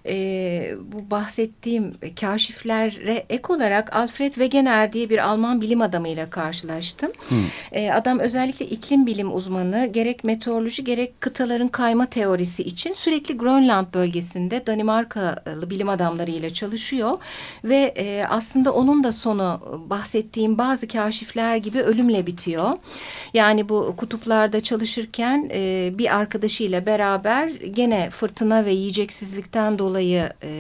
e, 0.07 0.75
bu 0.93 1.11
bahsettiğim 1.11 1.95
kaşiflere 2.21 3.27
ek 3.31 3.53
olarak 3.53 3.97
Alfred 3.97 4.33
Wegener 4.33 4.93
diye 4.93 5.11
bir 5.11 5.19
Alman 5.19 5.61
bilim 5.61 5.83
adamıyla 5.83 6.31
karşılaştım. 6.31 7.13
E, 7.73 7.91
adam 7.91 8.19
özellikle 8.19 8.67
iklim 8.67 9.07
bilim 9.07 9.35
uzmanı 9.35 9.87
gerek 9.87 10.25
meteoroloji 10.25 10.85
gerek 10.85 11.21
kıtaların 11.21 11.69
kayma 11.69 12.07
teorisi 12.07 12.63
için 12.63 12.95
sürekli 12.95 13.37
Grönland 13.37 13.87
bölgesinde 13.95 14.67
Danimarkalı 14.67 15.71
bilim 15.71 15.89
adamlarıyla 15.89 16.51
çalışıyor 16.51 17.19
ve 17.65 17.95
e, 17.97 18.25
aslında 18.29 18.73
onun 18.73 19.05
da 19.05 19.13
sonu 19.13 19.61
bahsettiğim 19.91 20.59
bazı 20.65 20.89
kaşifler 20.89 21.57
gibi 21.57 21.83
ölümle 21.83 22.27
bitiyor. 22.27 22.71
Yani 23.35 23.69
bu 23.69 23.95
kutuplarda 23.97 24.61
çalışırken 24.61 25.51
e, 25.53 25.93
bir 25.95 26.17
arkadaşıyla 26.17 26.87
beraber 26.87 27.49
gene 27.49 28.11
fırtına 28.11 28.65
ve 28.65 28.73
yiyeceksizlikten 28.73 29.79
dolayı 29.79 30.29
e, 30.43 30.51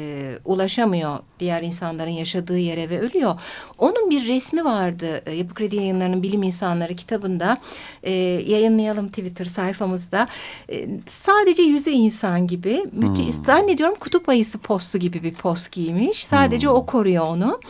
ulaşamıyor 0.44 1.18
diğer 1.40 1.62
insanların 1.62 2.10
yaşadığı 2.10 2.58
yere 2.58 2.90
ve 2.90 3.00
ölüyor. 3.00 3.40
Onun 3.78 4.10
bir 4.10 4.28
resmi 4.28 4.64
vardı 4.64 5.22
e, 5.26 5.32
Yapı 5.32 5.54
Kredi 5.54 5.76
Yayınları'nın 5.76 6.22
Bilim 6.22 6.42
İnsanları 6.42 6.96
kitabında 6.96 7.58
e, 8.02 8.12
yayınlayalım 8.46 9.08
Twitter 9.08 9.44
sayfamızda. 9.44 10.28
E, 10.70 10.88
sadece 11.06 11.62
yüzü 11.62 11.90
insan 11.90 12.46
gibi 12.46 12.84
hmm. 12.90 13.44
zannediyorum 13.44 13.94
kutup 14.00 14.28
ayısı 14.28 14.58
postu 14.58 14.98
gibi 14.98 15.22
bir 15.22 15.34
post 15.34 15.72
giymiş. 15.72 16.24
Sadece 16.24 16.66
hmm. 16.66 16.74
o 16.74 16.86
koruyor 16.86 17.24
onu. 17.24 17.60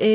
E, 0.00 0.08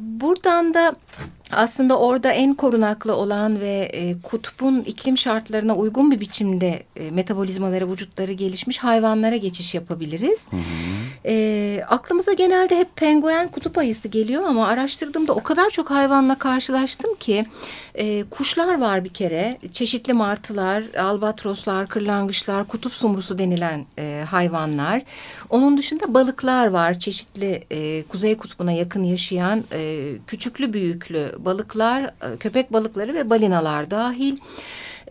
buradan 0.00 0.74
da 0.74 0.93
up. 0.94 1.33
Aslında 1.50 1.98
orada 1.98 2.32
en 2.32 2.54
korunaklı 2.54 3.16
olan 3.16 3.60
ve 3.60 3.90
e, 3.92 4.20
kutbun 4.22 4.80
iklim 4.80 5.18
şartlarına 5.18 5.76
uygun 5.76 6.10
bir 6.10 6.20
biçimde 6.20 6.82
e, 6.96 7.10
metabolizmaları, 7.10 7.92
vücutları 7.92 8.32
gelişmiş 8.32 8.78
hayvanlara 8.78 9.36
geçiş 9.36 9.74
yapabiliriz. 9.74 10.46
Hı 10.50 10.56
hı. 10.56 10.60
E, 11.26 11.82
aklımıza 11.88 12.32
genelde 12.32 12.78
hep 12.78 12.96
penguen 12.96 13.48
kutup 13.48 13.78
ayısı 13.78 14.08
geliyor 14.08 14.42
ama 14.42 14.68
araştırdığımda 14.68 15.32
o 15.32 15.42
kadar 15.42 15.70
çok 15.70 15.90
hayvanla 15.90 16.38
karşılaştım 16.38 17.14
ki 17.14 17.44
e, 17.94 18.24
kuşlar 18.30 18.80
var 18.80 19.04
bir 19.04 19.08
kere. 19.08 19.58
Çeşitli 19.72 20.12
martılar, 20.12 20.82
albatroslar, 20.98 21.86
kırlangıçlar, 21.86 22.68
kutup 22.68 22.92
sumrusu 22.92 23.38
denilen 23.38 23.86
e, 23.98 24.24
hayvanlar. 24.30 25.02
Onun 25.50 25.78
dışında 25.78 26.14
balıklar 26.14 26.66
var. 26.66 26.98
Çeşitli 26.98 27.64
e, 27.70 28.02
kuzey 28.02 28.36
kutbuna 28.36 28.72
yakın 28.72 29.04
yaşayan 29.04 29.64
e, 29.72 30.10
küçüklü 30.26 30.72
büyüklü 30.72 31.33
balıklar, 31.38 32.02
e, 32.02 32.36
köpek 32.40 32.72
balıkları 32.72 33.14
ve 33.14 33.30
balinalar 33.30 33.90
dahil. 33.90 34.36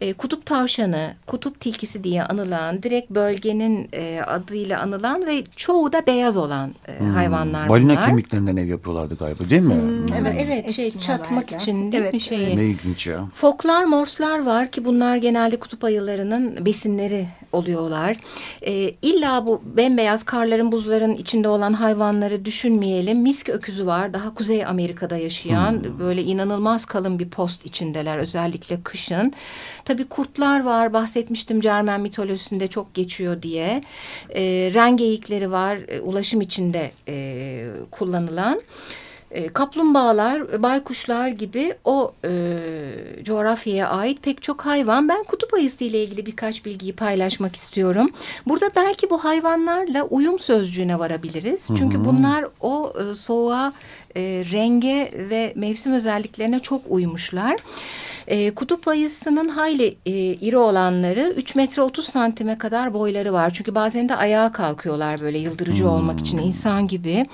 E, 0.02 0.14
kutup 0.14 0.46
tavşanı, 0.46 1.14
kutup 1.28 1.60
tilkisi 1.60 2.04
diye 2.04 2.24
anılan, 2.24 2.84
direkt 2.84 3.10
bölgenin 3.10 3.90
e, 3.94 4.22
adıyla 4.28 4.80
anılan 4.82 5.26
ve 5.26 5.44
çoğu 5.56 5.94
da 5.94 6.06
beyaz 6.08 6.38
olan 6.38 6.74
e, 6.88 7.00
hmm. 7.00 7.14
hayvanlar 7.14 7.70
Balina 7.70 7.92
bunlar. 7.92 8.06
kemiklerinden 8.06 8.58
ev 8.58 8.68
yapıyorlardı 8.68 9.16
galiba 9.16 9.50
değil 9.50 9.62
mi? 9.62 9.74
Hmm, 9.74 10.08
hmm. 10.08 10.16
Evet, 10.16 10.46
evet 10.48 10.76
şey 10.76 10.92
çatmak 10.92 11.52
için 11.52 11.92
değil 11.92 12.04
evet, 12.04 12.14
mi 12.14 12.22
şeyi? 12.22 12.58
Ne 12.58 12.66
ilginç 12.66 13.08
ya. 13.08 13.28
Foklar, 13.34 13.84
morslar 13.84 14.46
var 14.46 14.72
ki 14.72 14.86
bunlar 14.86 15.18
genelde 15.18 15.56
kutup 15.60 15.84
ayılarının 15.84 16.66
besinleri 16.66 17.28
oluyorlar. 17.54 18.18
E, 18.66 18.96
illa 19.02 19.46
bu 19.46 19.62
bembeyaz 19.66 20.24
karların, 20.24 20.72
buzların 20.72 21.16
içinde 21.16 21.50
olan 21.50 21.74
hayvanları 21.74 22.46
düşünmeyelim. 22.46 23.22
Misk 23.22 23.50
öküzü 23.50 23.86
var. 23.86 24.14
Daha 24.14 24.34
Kuzey 24.34 24.66
Amerika'da 24.66 25.18
yaşayan 25.18 25.72
hmm. 25.72 26.00
böyle 26.00 26.24
inanılmaz 26.24 26.86
kalın 26.86 27.20
bir 27.20 27.30
post 27.30 27.66
içindeler 27.66 28.18
özellikle 28.18 28.84
kışın. 28.84 29.34
Tabii 29.86 30.06
kurtlar 30.06 30.64
var. 30.64 30.94
Bahsetmiştim 30.94 31.62
Cermen 31.62 32.02
mitolojisinde 32.02 32.68
çok 32.68 32.94
geçiyor 32.94 33.42
diye. 33.42 33.84
E, 34.36 34.42
rengeyikleri 34.74 35.52
var. 35.52 35.78
E, 35.88 36.00
ulaşım 36.00 36.42
içinde 36.42 36.92
e, 37.08 37.66
kullanılan. 37.92 38.62
E, 39.34 39.48
kaplumbağalar, 39.50 40.64
baykuşlar 40.64 41.28
gibi 41.28 41.74
o 41.86 42.14
e, 42.26 42.32
coğrafyaya 43.24 43.90
ait 43.90 44.24
pek 44.24 44.42
çok 44.42 44.66
hayvan. 44.66 45.10
Ben 45.10 45.24
kutup 45.24 45.54
ayısı 45.54 45.84
ile 45.84 46.04
ilgili 46.04 46.26
birkaç 46.26 46.66
bilgiyi 46.66 46.94
paylaşmak 46.94 47.56
istiyorum. 47.56 48.10
Burada 48.48 48.70
belki 48.76 49.10
bu 49.10 49.24
hayvanlarla 49.24 50.04
uyum 50.04 50.40
sözcüğüne 50.40 51.00
varabiliriz. 51.00 51.68
Çünkü 51.68 51.98
Hı 51.98 52.02
-hı. 52.02 52.06
bunlar 52.06 52.46
o 52.62 52.94
e, 53.00 53.16
soğuğa, 53.16 53.74
e, 54.16 54.22
renge 54.52 55.12
ve 55.30 55.54
mevsim 55.56 55.94
özelliklerine 55.94 56.60
çok 56.60 56.82
uymuşlar. 56.90 57.56
E, 58.28 58.52
kutup 58.52 58.88
ayısının 58.88 59.48
hayli 59.48 59.98
e, 60.06 60.12
iri 60.14 60.58
olanları 60.58 61.34
3 61.38 61.56
metre 61.56 61.82
30 61.82 62.06
santime 62.06 62.58
kadar 62.58 62.94
boyları 62.94 63.34
var. 63.34 63.52
Çünkü 63.54 63.76
bazen 63.76 64.10
de 64.10 64.16
ayağa 64.16 64.52
kalkıyorlar 64.52 65.22
böyle 65.22 65.38
yıldırıcı 65.38 65.84
hmm. 65.84 65.92
olmak 65.92 66.20
için 66.20 66.38
insan 66.38 66.88
gibi. 66.88 67.26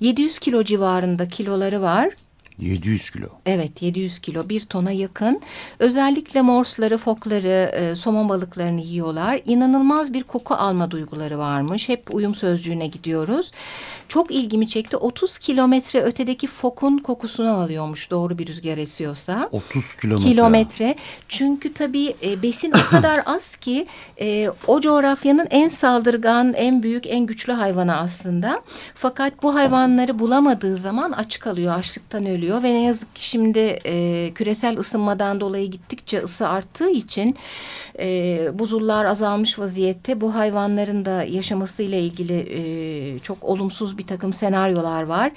700 0.00 0.38
kilo 0.38 0.62
civarında 0.62 1.28
kiloları 1.28 1.82
var. 1.82 2.10
700 2.58 3.10
kilo. 3.10 3.26
Evet 3.46 3.82
700 3.82 4.18
kilo 4.18 4.48
bir 4.48 4.60
tona 4.60 4.90
yakın. 4.90 5.40
Özellikle 5.78 6.42
morsları, 6.42 6.98
fokları, 6.98 7.70
e, 7.74 7.94
somon 7.94 8.28
balıklarını 8.28 8.80
yiyorlar. 8.80 9.40
İnanılmaz 9.46 10.12
bir 10.12 10.22
koku 10.22 10.54
alma 10.54 10.90
duyguları 10.90 11.38
varmış. 11.38 11.88
Hep 11.88 12.14
uyum 12.14 12.34
sözcüğüne 12.34 12.86
gidiyoruz. 12.86 13.52
Çok 14.08 14.30
ilgimi 14.30 14.68
çekti. 14.68 14.96
30 14.96 15.38
kilometre 15.38 16.02
ötedeki 16.02 16.46
fokun 16.46 16.98
kokusunu 16.98 17.50
alıyormuş 17.50 18.10
doğru 18.10 18.38
bir 18.38 18.46
rüzgar 18.46 18.78
esiyorsa. 18.78 19.48
30 19.52 19.94
kilometre. 19.94 20.30
Kilometre. 20.30 20.94
Çünkü 21.28 21.72
tabii 21.72 22.14
e, 22.22 22.42
besin 22.42 22.72
o 22.72 22.90
kadar 22.90 23.20
az 23.26 23.56
ki 23.56 23.86
e, 24.20 24.50
o 24.66 24.80
coğrafyanın 24.80 25.46
en 25.50 25.68
saldırgan, 25.68 26.52
en 26.52 26.82
büyük, 26.82 27.06
en 27.06 27.26
güçlü 27.26 27.52
hayvanı 27.52 27.96
aslında. 27.96 28.62
Fakat 28.94 29.42
bu 29.42 29.54
hayvanları 29.54 30.18
bulamadığı 30.18 30.76
zaman 30.76 31.12
aç 31.12 31.38
kalıyor, 31.38 31.74
açlıktan 31.78 32.26
ölüyor 32.26 32.45
oluyor 32.46 32.62
ve 32.62 32.74
ne 32.74 32.82
yazık 32.82 33.16
ki 33.16 33.28
şimdi 33.28 33.78
e, 33.84 34.30
küresel 34.34 34.78
ısınmadan 34.78 35.40
dolayı 35.40 35.70
gittikçe 35.70 36.22
ısı 36.22 36.48
arttığı 36.48 36.90
için 36.90 37.36
e, 37.98 38.38
buzullar 38.58 39.04
azalmış 39.04 39.58
vaziyette 39.58 40.20
bu 40.20 40.34
hayvanların 40.34 41.04
da 41.04 41.22
yaşamasıyla 41.22 41.98
ilgili 41.98 42.38
e, 42.38 43.18
çok 43.18 43.44
olumsuz 43.44 43.98
bir 43.98 44.06
takım 44.06 44.32
senaryolar 44.32 45.02
var. 45.02 45.32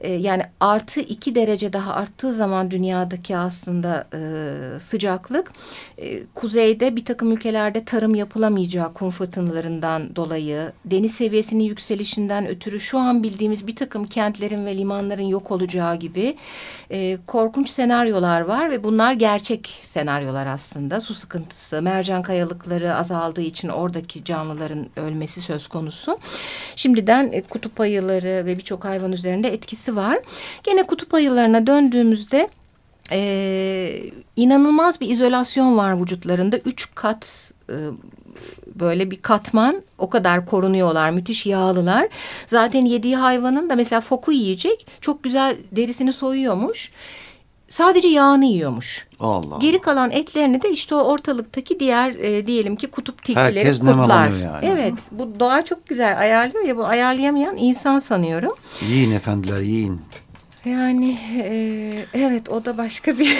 E, 0.00 0.12
yani 0.12 0.42
artı 0.60 1.00
iki 1.00 1.34
derece 1.34 1.72
daha 1.72 1.94
arttığı 1.94 2.32
zaman 2.32 2.70
dünyadaki 2.70 3.36
aslında 3.36 4.06
e, 4.14 4.80
sıcaklık 4.80 5.52
e, 5.98 6.22
kuzeyde 6.34 6.96
bir 6.96 7.04
takım 7.04 7.32
ülkelerde 7.32 7.84
tarım 7.84 8.14
yapılamayacağı 8.14 8.94
kum 8.94 9.10
fırtınalarından 9.10 10.16
dolayı 10.16 10.72
deniz 10.84 11.14
seviyesinin 11.14 11.64
yükselişinden 11.64 12.48
ötürü 12.48 12.80
şu 12.80 12.98
an 12.98 13.22
bildiğimiz 13.22 13.66
bir 13.66 13.76
takım 13.76 14.06
kentlerin 14.06 14.66
ve 14.66 14.76
limanların 14.76 15.22
yok 15.22 15.50
olacağı 15.50 15.96
gibi 15.96 16.36
e, 16.90 17.18
korkunç 17.26 17.70
senaryolar 17.70 18.40
var 18.40 18.70
ve 18.70 18.84
bunlar 18.84 19.12
gerçek 19.12 19.80
senaryolar 19.82 20.46
aslında. 20.46 21.00
Su 21.00 21.14
sıkıntısı, 21.14 21.82
mercan 21.82 22.22
kayalıkları 22.22 22.94
azaldığı 22.94 23.40
için 23.40 23.68
oradaki 23.68 24.24
canlıların 24.24 24.86
ölmesi 24.96 25.40
söz 25.40 25.68
konusu. 25.68 26.18
Şimdiden 26.76 27.30
e, 27.32 27.42
kutup 27.42 27.80
ayıları 27.80 28.46
ve 28.46 28.58
birçok 28.58 28.84
hayvan 28.84 29.12
üzerinde 29.12 29.52
etkisi 29.52 29.96
var. 29.96 30.18
Gene 30.62 30.82
kutup 30.82 31.14
ayılarına 31.14 31.66
döndüğümüzde 31.66 32.48
e, 33.12 34.10
inanılmaz 34.36 35.00
bir 35.00 35.08
izolasyon 35.08 35.76
var 35.76 36.00
vücutlarında. 36.00 36.58
Üç 36.58 36.94
kat 36.94 37.52
e, 37.70 37.74
böyle 38.66 39.10
bir 39.10 39.22
katman 39.22 39.82
o 39.98 40.10
kadar 40.10 40.46
korunuyorlar 40.46 41.10
müthiş 41.10 41.46
yağlılar. 41.46 42.08
Zaten 42.46 42.84
yediği 42.84 43.16
hayvanın 43.16 43.70
da 43.70 43.76
mesela 43.76 44.00
foku 44.00 44.32
yiyecek 44.32 44.86
çok 45.00 45.22
güzel 45.22 45.56
derisini 45.72 46.12
soyuyormuş. 46.12 46.92
Sadece 47.68 48.08
yağını 48.08 48.44
yiyormuş. 48.44 49.06
Allah. 49.20 49.58
Geri 49.60 49.80
kalan 49.80 50.10
etlerini 50.10 50.62
de 50.62 50.70
işte 50.70 50.94
o 50.94 50.98
ortalıktaki 50.98 51.80
diğer 51.80 52.10
e, 52.10 52.46
diyelim 52.46 52.76
ki 52.76 52.86
kutup 52.86 53.24
tilkileri, 53.24 53.58
Herkes 53.58 53.80
kurtlar. 53.80 54.30
Yani. 54.30 54.66
Evet 54.66 54.94
bu 55.10 55.40
doğa 55.40 55.64
çok 55.64 55.86
güzel 55.86 56.18
ayarlıyor 56.18 56.64
ya 56.64 56.76
bu 56.76 56.84
ayarlayamayan 56.84 57.56
insan 57.56 57.98
sanıyorum. 57.98 58.52
Yiyin 58.88 59.10
efendiler 59.10 59.58
yiyin. 59.60 60.00
Yani 60.68 61.18
e, 61.42 61.52
evet 62.14 62.48
o 62.48 62.64
da 62.64 62.78
başka 62.78 63.18
bir 63.18 63.36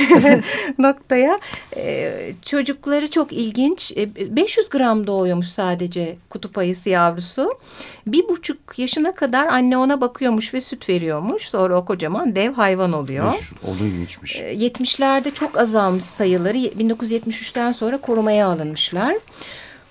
noktaya. 0.78 1.38
E, 1.76 2.12
çocukları 2.42 3.10
çok 3.10 3.32
ilginç. 3.32 3.92
E, 3.96 4.36
500 4.36 4.68
gram 4.68 5.06
doğuyormuş 5.06 5.46
sadece 5.46 6.16
kutup 6.30 6.58
ayısı 6.58 6.88
yavrusu. 6.88 7.58
Bir 8.06 8.28
buçuk 8.28 8.78
yaşına 8.78 9.14
kadar 9.14 9.46
anne 9.46 9.78
ona 9.78 10.00
bakıyormuş 10.00 10.54
ve 10.54 10.60
süt 10.60 10.88
veriyormuş. 10.88 11.42
Sonra 11.48 11.76
o 11.76 11.84
kocaman 11.84 12.36
dev 12.36 12.52
hayvan 12.52 12.92
oluyor. 12.92 13.52
O 13.64 13.80
da 13.80 13.84
ilginçmiş. 13.86 14.36
E, 14.36 14.54
70'lerde 14.54 15.34
çok 15.34 15.58
azalmış 15.58 16.04
sayıları. 16.04 16.58
1973'ten 16.58 17.72
sonra 17.72 17.98
korumaya 17.98 18.46
alınmışlar. 18.46 19.14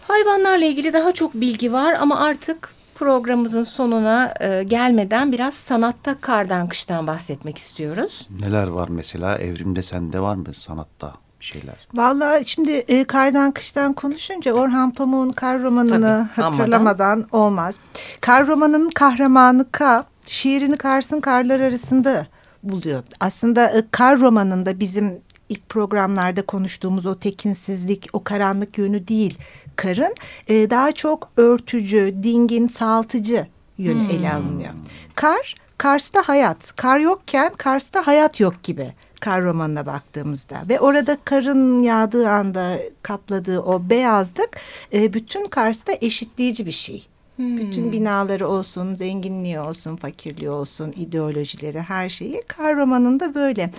Hayvanlarla 0.08 0.66
ilgili 0.66 0.94
daha 0.94 1.12
çok 1.12 1.34
bilgi 1.34 1.74
var 1.74 1.98
ama 2.00 2.20
artık 2.20 2.77
programımızın 2.98 3.64
sonuna 3.64 4.34
e, 4.40 4.64
gelmeden 4.64 5.32
biraz 5.32 5.54
sanatta 5.54 6.16
kardan 6.22 6.70
kıştan 6.70 7.08
bahsetmek 7.08 7.58
istiyoruz. 7.58 8.28
Neler 8.42 8.68
var 8.68 8.90
mesela 8.90 9.38
evrimde 9.38 9.84
sende 9.84 10.20
var 10.20 10.36
mı 10.36 10.54
sanatta 10.54 11.14
bir 11.40 11.46
şeyler? 11.46 11.76
Vallahi 11.94 12.50
şimdi 12.50 12.72
e, 12.72 13.04
kardan 13.04 13.52
kıştan 13.52 13.94
konuşunca 13.94 14.54
Orhan 14.54 14.92
Pamuk'un 14.92 15.30
kar 15.30 15.62
romanını 15.64 16.28
Tabii, 16.36 16.46
hatırlamadan 16.46 17.28
olmaz. 17.32 17.80
Kar 18.22 18.48
romanının 18.48 18.90
kahramanı 18.90 19.72
K 19.72 20.06
şiirini 20.26 20.78
Kars'ın 20.78 21.22
karlar 21.22 21.60
arasında 21.60 22.28
buluyor. 22.64 23.04
Aslında 23.20 23.70
e, 23.78 23.84
kar 23.92 24.20
romanında 24.20 24.80
bizim 24.80 25.22
ilk 25.50 25.70
programlarda 25.70 26.42
konuştuğumuz 26.42 27.06
o 27.06 27.20
tekinsizlik, 27.20 28.10
o 28.14 28.24
karanlık 28.24 28.78
yönü 28.78 29.08
değil 29.08 29.38
karın 29.78 30.16
e, 30.48 30.70
daha 30.70 30.92
çok 30.92 31.30
örtücü, 31.38 32.16
dingin, 32.24 32.68
saltıcı 32.68 33.48
yönü 33.78 34.10
hmm. 34.10 34.20
ele 34.20 34.34
alınıyor. 34.34 34.74
Kar, 35.16 35.56
Kars'ta 35.78 36.22
hayat. 36.22 36.76
Kar 36.76 37.00
yokken 37.00 37.54
Kars'ta 37.58 38.08
hayat 38.08 38.40
yok 38.40 38.64
gibi 38.64 38.94
kar 39.20 39.44
romanına 39.44 39.86
baktığımızda 39.86 40.56
ve 40.70 40.80
orada 40.80 41.18
karın 41.26 41.84
yağdığı 41.84 42.30
anda 42.30 42.78
kapladığı 43.02 43.60
o 43.60 43.90
beyazlık 43.90 44.58
e, 44.94 45.14
bütün 45.14 45.48
Kars'ta 45.48 45.94
eşitleyici 46.02 46.66
bir 46.66 46.72
şey. 46.72 47.08
Hmm. 47.36 47.58
Bütün 47.58 47.92
binaları 47.92 48.48
olsun, 48.48 48.94
zenginliği 48.94 49.60
olsun, 49.60 49.96
fakirliği 49.96 50.50
olsun, 50.50 50.94
ideolojileri, 50.98 51.82
her 51.82 52.10
şeyi 52.10 52.42
kar 52.48 52.76
romanında 52.76 53.36
böyle. 53.36 53.72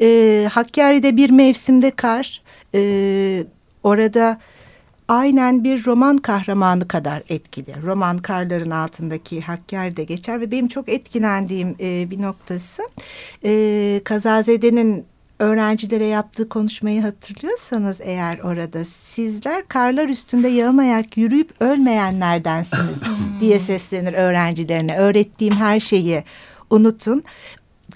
E, 0.00 0.48
Hakkari'de 0.52 1.16
bir 1.16 1.30
mevsimde 1.30 1.90
kar, 1.90 2.42
e, 2.74 3.44
orada 3.82 4.40
aynen 5.08 5.64
bir 5.64 5.86
roman 5.86 6.16
kahramanı 6.18 6.88
kadar 6.88 7.22
etkili. 7.28 7.82
Roman 7.82 8.18
karların 8.18 8.70
altındaki 8.70 9.40
Hakkari'de 9.40 10.04
geçer 10.04 10.40
ve 10.40 10.50
benim 10.50 10.68
çok 10.68 10.88
etkilendiğim 10.88 11.76
e, 11.80 12.10
bir 12.10 12.22
noktası 12.22 12.82
e, 13.44 14.00
Kazazede'nin 14.04 15.06
öğrencilere 15.38 16.06
yaptığı 16.06 16.48
konuşmayı 16.48 17.02
hatırlıyorsanız 17.02 18.00
eğer 18.04 18.38
orada 18.38 18.84
sizler 18.84 19.68
karlar 19.68 20.08
üstünde 20.08 20.48
yalın 20.48 20.78
ayak 20.78 21.16
yürüyüp 21.16 21.62
ölmeyenlerdensiniz 21.62 23.00
diye 23.40 23.58
seslenir 23.58 24.12
öğrencilerine. 24.12 24.96
Öğrettiğim 24.96 25.54
her 25.54 25.80
şeyi 25.80 26.24
unutun. 26.70 27.22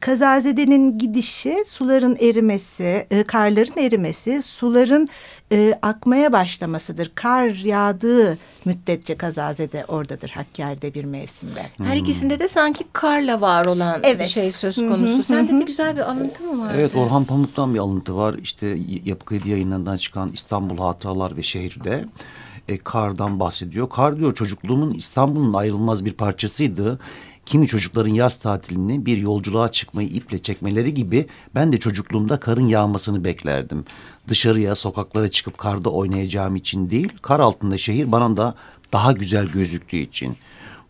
Kazazede'nin 0.00 0.98
gidişi 0.98 1.56
suların 1.66 2.16
erimesi, 2.20 3.06
e, 3.10 3.22
karların 3.22 3.80
erimesi, 3.80 4.42
suların 4.42 5.08
e, 5.52 5.78
akmaya 5.82 6.32
başlamasıdır. 6.32 7.12
Kar 7.14 7.48
yağdığı 7.48 8.38
müddetçe 8.64 9.16
Kazazede 9.16 9.84
oradadır 9.88 10.30
Hakkari'de 10.30 10.94
bir 10.94 11.04
mevsimde. 11.04 11.66
Her 11.82 11.96
ikisinde 11.96 12.38
de 12.38 12.48
sanki 12.48 12.84
karla 12.92 13.40
var 13.40 13.64
olan 13.64 14.00
evet. 14.02 14.20
bir 14.20 14.26
şey 14.26 14.52
söz 14.52 14.76
konusu. 14.76 15.14
Hı 15.14 15.18
hı. 15.18 15.22
Sende 15.22 15.58
de 15.58 15.64
güzel 15.64 15.96
bir 15.96 16.10
alıntı 16.10 16.42
mı 16.42 16.62
var? 16.62 16.72
Evet 16.74 16.94
Orhan 16.94 17.24
Pamuk'tan 17.24 17.74
bir 17.74 17.78
alıntı 17.78 18.16
var. 18.16 18.34
İşte 18.42 18.78
Yapı 19.04 19.24
Kredi 19.24 19.50
yayınlarından 19.50 19.96
çıkan 19.96 20.30
İstanbul 20.32 20.78
Hatıralar 20.78 21.36
ve 21.36 21.42
Şehir'de 21.42 22.04
e, 22.68 22.78
kardan 22.78 23.40
bahsediyor. 23.40 23.88
Kar 23.88 24.16
diyor 24.16 24.34
çocukluğumun 24.34 24.94
İstanbul'un 24.94 25.54
ayrılmaz 25.54 26.04
bir 26.04 26.12
parçasıydı. 26.12 26.98
Kimi 27.48 27.66
çocukların 27.66 28.10
yaz 28.10 28.38
tatilini 28.38 29.06
bir 29.06 29.18
yolculuğa 29.18 29.72
çıkmayı 29.72 30.08
iple 30.08 30.38
çekmeleri 30.38 30.94
gibi 30.94 31.26
ben 31.54 31.72
de 31.72 31.78
çocukluğumda 31.78 32.40
karın 32.40 32.66
yağmasını 32.66 33.24
beklerdim. 33.24 33.84
Dışarıya, 34.28 34.74
sokaklara 34.74 35.28
çıkıp 35.28 35.58
karda 35.58 35.90
oynayacağım 35.90 36.56
için 36.56 36.90
değil, 36.90 37.12
kar 37.22 37.40
altında 37.40 37.78
şehir 37.78 38.12
bana 38.12 38.36
da 38.36 38.54
daha 38.92 39.12
güzel 39.12 39.46
gözüktüğü 39.46 39.96
için. 39.96 40.36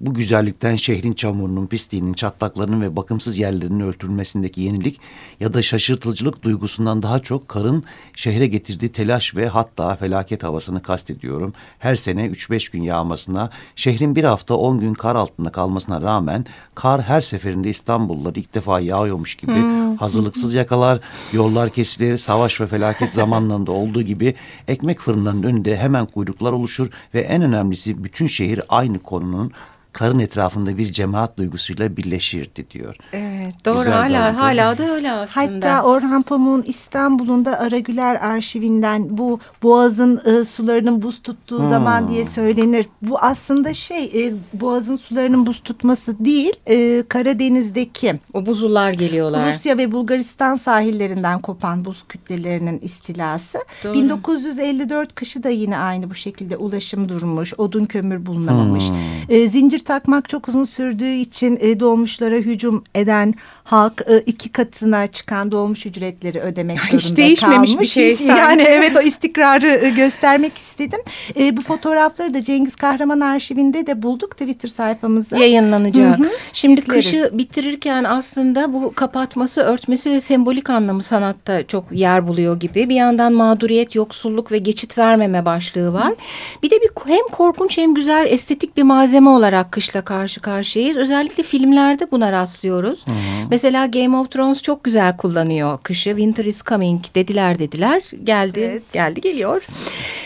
Bu 0.00 0.14
güzellikten 0.14 0.76
şehrin 0.76 1.12
çamurunun, 1.12 1.66
pisliğinin, 1.66 2.12
çatlaklarının 2.12 2.82
ve 2.82 2.96
bakımsız 2.96 3.38
yerlerinin 3.38 3.80
örtülmesindeki 3.80 4.60
yenilik 4.60 5.00
ya 5.40 5.54
da 5.54 5.62
şaşırtıcılık 5.62 6.42
duygusundan 6.42 7.02
daha 7.02 7.18
çok 7.18 7.48
karın 7.48 7.84
şehre 8.14 8.46
getirdiği 8.46 8.88
telaş 8.88 9.36
ve 9.36 9.48
hatta 9.48 9.96
felaket 9.96 10.42
havasını 10.42 10.82
kastediyorum. 10.82 11.54
Her 11.78 11.96
sene 11.96 12.26
3-5 12.26 12.72
gün 12.72 12.82
yağmasına, 12.82 13.50
şehrin 13.76 14.16
bir 14.16 14.24
hafta 14.24 14.54
10 14.54 14.80
gün 14.80 14.94
kar 14.94 15.16
altında 15.16 15.50
kalmasına 15.50 16.02
rağmen 16.02 16.44
kar 16.74 17.02
her 17.02 17.20
seferinde 17.20 17.70
İstanbullular 17.70 18.34
ilk 18.34 18.54
defa 18.54 18.80
yağıyormuş 18.80 19.34
gibi 19.34 19.54
hmm. 19.54 19.96
hazırlıksız 19.96 20.54
yakalar, 20.54 21.00
yollar 21.32 21.70
kesilir, 21.70 22.18
savaş 22.18 22.60
ve 22.60 22.66
felaket 22.66 23.14
zamanlarında 23.14 23.72
olduğu 23.72 24.02
gibi 24.02 24.34
ekmek 24.68 25.00
fırınlarının 25.00 25.42
önünde 25.42 25.76
hemen 25.76 26.06
kuyruklar 26.06 26.52
oluşur 26.52 26.88
ve 27.14 27.20
en 27.20 27.42
önemlisi 27.42 28.04
bütün 28.04 28.26
şehir 28.26 28.60
aynı 28.68 28.98
konunun 28.98 29.52
karın 29.98 30.18
etrafında 30.18 30.78
bir 30.78 30.92
cemaat 30.92 31.38
duygusuyla 31.38 31.96
birleşirdi 31.96 32.70
diyor. 32.70 32.96
Evet 33.12 33.54
doğru 33.64 33.78
Güzel 33.78 33.92
hala 33.92 34.42
hala 34.42 34.78
da 34.78 34.94
öyle 34.94 35.12
aslında. 35.12 35.46
Hatta 35.46 35.82
Orhan 35.82 36.22
Pamuk'un 36.22 36.62
İstanbul'unda 36.66 37.58
Aragüler 37.58 38.14
arşivinden 38.14 39.18
bu 39.18 39.40
boğazın 39.62 40.20
e, 40.24 40.44
sularının 40.44 41.02
buz 41.02 41.22
tuttuğu 41.22 41.58
hmm. 41.58 41.66
zaman 41.66 42.08
diye 42.08 42.24
söylenir. 42.24 42.86
Bu 43.02 43.18
aslında 43.18 43.74
şey 43.74 44.04
e, 44.04 44.32
boğazın 44.52 44.96
sularının 44.96 45.46
buz 45.46 45.60
tutması 45.60 46.24
değil 46.24 46.52
e, 46.66 47.04
Karadeniz'deki. 47.08 48.20
O 48.34 48.46
buzullar 48.46 48.92
geliyorlar. 48.92 49.54
Rusya 49.54 49.78
ve 49.78 49.92
Bulgaristan 49.92 50.54
sahillerinden 50.54 51.40
kopan 51.40 51.84
buz 51.84 52.04
kütlelerinin 52.08 52.78
istilası. 52.78 53.58
Doğru. 53.84 53.94
1954 53.94 55.14
kışı 55.14 55.42
da 55.42 55.48
yine 55.48 55.78
aynı 55.78 56.10
bu 56.10 56.14
şekilde 56.14 56.56
ulaşım 56.56 57.08
durmuş. 57.08 57.54
Odun 57.58 57.84
kömür 57.84 58.26
bulunamamış. 58.26 58.88
Hmm. 58.88 58.96
E, 59.28 59.48
zincir 59.48 59.87
takmak 59.88 60.28
çok 60.28 60.48
uzun 60.48 60.64
sürdüğü 60.64 61.12
için 61.12 61.58
e, 61.60 61.80
dolmuşlara 61.80 62.34
hücum 62.34 62.84
eden 62.94 63.34
halk 63.68 64.02
e, 64.08 64.20
iki 64.20 64.48
katına 64.48 65.06
çıkan 65.06 65.52
dolmuş 65.52 65.86
ücretleri 65.86 66.40
ödemek 66.40 66.80
zorunda 66.80 66.96
Hiç 66.96 67.16
değişmemiş 67.16 67.70
kalmış. 67.70 67.80
bir 67.80 67.88
şey. 67.88 68.16
Sanki. 68.16 68.30
Yani 68.30 68.62
evet 68.62 68.96
o 68.96 69.00
istikrarı 69.08 69.80
e, 69.86 69.90
göstermek 69.90 70.58
istedim. 70.58 71.00
E, 71.36 71.56
bu 71.56 71.60
fotoğrafları 71.60 72.34
da 72.34 72.44
Cengiz 72.44 72.76
Kahraman 72.76 73.20
arşivinde 73.20 73.86
de 73.86 74.02
bulduk 74.02 74.30
Twitter 74.30 74.68
sayfamızda. 74.68 75.36
Yayınlanacak. 75.36 76.18
Hı 76.18 76.22
-hı. 76.22 76.30
Şimdi 76.52 76.80
kışı 76.80 77.30
bitirirken 77.32 78.04
aslında 78.04 78.72
bu 78.72 78.92
kapatması, 78.94 79.60
örtmesi 79.60 80.10
ve 80.10 80.20
sembolik 80.20 80.70
anlamı 80.70 81.02
sanatta 81.02 81.66
çok 81.66 81.84
yer 81.92 82.26
buluyor 82.26 82.60
gibi. 82.60 82.88
Bir 82.88 82.96
yandan 82.96 83.32
mağduriyet, 83.32 83.94
yoksulluk 83.94 84.52
ve 84.52 84.58
geçit 84.58 84.98
vermeme 84.98 85.44
başlığı 85.44 85.92
var. 85.92 86.08
Hı. 86.08 86.16
Bir 86.62 86.70
de 86.70 86.76
bir 86.76 86.90
hem 87.06 87.28
korkunç 87.32 87.78
hem 87.78 87.94
güzel 87.94 88.26
estetik 88.30 88.76
bir 88.76 88.82
malzeme 88.82 89.30
olarak 89.30 89.72
kışla 89.72 90.02
karşı 90.02 90.40
karşıyayız. 90.40 90.96
Özellikle 90.96 91.42
filmlerde 91.42 92.10
buna 92.10 92.32
rastlıyoruz. 92.32 93.06
Hı 93.06 93.10
-hı. 93.10 93.14
Mesela 93.50 93.57
Game 93.62 94.16
of 94.16 94.30
Thrones 94.30 94.62
çok 94.62 94.84
güzel 94.84 95.16
kullanıyor 95.16 95.78
kışı. 95.82 96.10
Winter 96.10 96.44
is 96.44 96.62
coming 96.62 97.04
dediler 97.14 97.58
dediler. 97.58 98.02
Geldi 98.24 98.60
evet. 98.60 98.92
geldi 98.92 99.20
geliyor. 99.20 99.66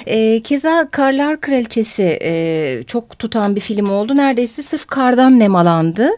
E, 0.06 0.42
keza 0.42 0.88
Karlar 0.90 1.40
Kraliçesi 1.40 2.18
e, 2.22 2.82
çok 2.86 3.18
tutan 3.18 3.56
bir 3.56 3.60
film 3.60 3.90
oldu. 3.90 4.16
Neredeyse 4.16 4.62
sırf 4.62 4.86
kardan 4.86 5.38
nemalandı. 5.38 6.10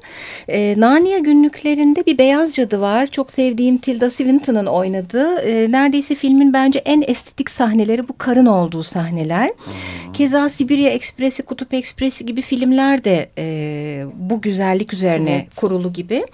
E, 0.49 0.75
Narnia 0.79 1.19
günlüklerinde 1.19 2.07
bir 2.07 2.19
beyaz 2.19 2.55
cadı 2.55 2.81
var. 2.81 3.07
Çok 3.07 3.31
sevdiğim 3.31 3.79
Tilda 3.79 4.11
Swinton'ın 4.11 4.67
oynadığı. 4.67 5.39
E, 5.39 5.73
neredeyse 5.73 6.15
filmin 6.15 6.53
bence 6.53 6.79
en 6.79 7.05
estetik 7.07 7.51
sahneleri 7.51 8.09
bu 8.09 8.19
karın 8.19 8.47
olduğu 8.47 8.83
sahneler. 8.83 9.49
Hmm. 9.49 10.13
Keza 10.13 10.49
Sibirya 10.49 10.91
Ekspresi, 10.91 11.43
Kutup 11.43 11.75
Ekspresi 11.75 12.27
gibi 12.27 12.43
filmler 12.43 13.05
de 13.05 13.31
e, 13.39 14.05
bu 14.15 14.41
güzellik 14.41 14.93
üzerine 14.93 15.35
evet. 15.35 15.57
kurulu 15.57 15.93
gibi. 15.93 16.25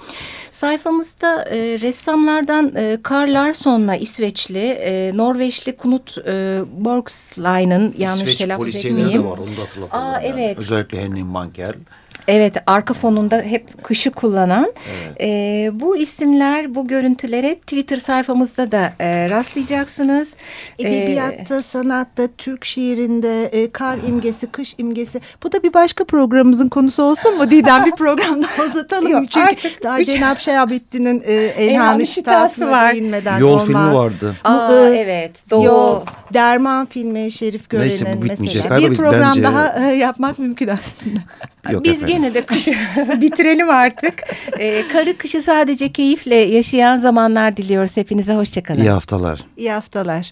Sayfamızda 0.50 1.44
e, 1.44 1.56
ressamlardan 1.80 2.72
e, 2.76 2.98
Karl 3.02 3.34
Larsson'la 3.34 3.96
İsveçli, 3.96 4.58
e, 4.58 5.16
Norveçli 5.16 5.76
Knut 5.76 6.18
e, 6.18 6.60
Borgsline'ın 6.72 7.94
yanlış 7.98 8.22
İsveç 8.22 8.38
telaffuz 8.38 8.76
etmeyeyim. 8.76 9.22
de 9.22 9.26
var 9.28 9.38
onu 9.38 9.56
da 9.56 9.60
hatırlatalım. 9.60 10.04
Aa, 10.04 10.20
yani. 10.20 10.26
evet. 10.26 10.58
Özellikle 10.58 11.02
Henning 11.02 11.28
Mankell. 11.28 11.74
Evet 12.29 12.57
arka 12.66 12.94
fonunda 12.94 13.37
hep 13.37 13.85
kışı 13.85 14.11
kullanan 14.11 14.73
evet. 14.90 15.20
e, 15.20 15.70
bu 15.81 15.96
isimler 15.96 16.75
bu 16.75 16.88
görüntülere 16.88 17.55
Twitter 17.55 17.96
sayfamızda 17.96 18.73
da 18.73 18.92
e, 19.01 19.31
rastlayacaksınız. 19.31 20.33
Edebiyatta, 20.79 21.57
ee, 21.57 21.62
sanatta, 21.62 22.29
Türk 22.38 22.64
şiirinde 22.64 23.44
e, 23.44 23.70
kar 23.70 23.99
imgesi, 24.09 24.46
kış 24.46 24.75
imgesi. 24.79 25.20
Bu 25.42 25.53
da 25.53 25.62
bir 25.62 25.75
başka 25.75 26.05
programımızın 26.05 26.68
konusu 26.68 27.03
olsun 27.03 27.37
mu 27.38 27.51
Didem? 27.51 27.85
bir 27.85 27.90
programda 27.90 28.46
uzatalım. 28.66 29.12
Yok, 29.12 29.31
Çünkü 29.31 29.51
artık 29.51 29.83
daha 29.83 30.01
üç... 30.01 30.09
Cenab-ı 30.09 30.40
Şahabettin'in 30.40 31.23
e, 31.27 31.33
Elhami 31.35 32.07
Şitası'na 32.07 32.70
var. 32.70 32.94
değinmeden 32.94 33.38
Yol 33.38 33.49
olmaz. 33.49 33.66
filmi 33.66 33.94
vardı. 33.94 34.37
Aa, 34.44 34.73
e, 34.73 34.99
evet. 34.99 35.51
Doğu. 35.51 35.64
Yol, 35.64 36.01
Derman 36.35 36.87
filmi 36.87 37.33
Şerif 37.33 37.70
Gören'in 37.70 38.25
mesela. 38.29 38.79
Bir 38.79 38.96
program 38.96 39.31
bence... 39.31 39.42
daha 39.42 39.90
e, 39.90 39.94
yapmak 39.94 40.38
mümkün 40.38 40.68
aslında. 40.68 41.20
Yok 41.70 41.85
Biz 41.85 41.96
efendim. 41.96 42.10
Gene 42.11 42.35
de 42.35 42.42
kışı 42.42 42.75
bitirelim 43.20 43.70
artık. 43.70 44.14
Ee, 44.59 44.83
karı 44.92 45.18
kışı 45.18 45.42
sadece 45.42 45.92
keyifle 45.92 46.35
yaşayan 46.35 46.99
zamanlar 46.99 47.57
diliyoruz 47.57 47.96
hepinize. 47.96 48.35
Hoşçakalın. 48.35 48.81
İyi 48.81 48.90
haftalar. 48.90 49.40
İyi 49.57 49.70
haftalar. 49.70 50.27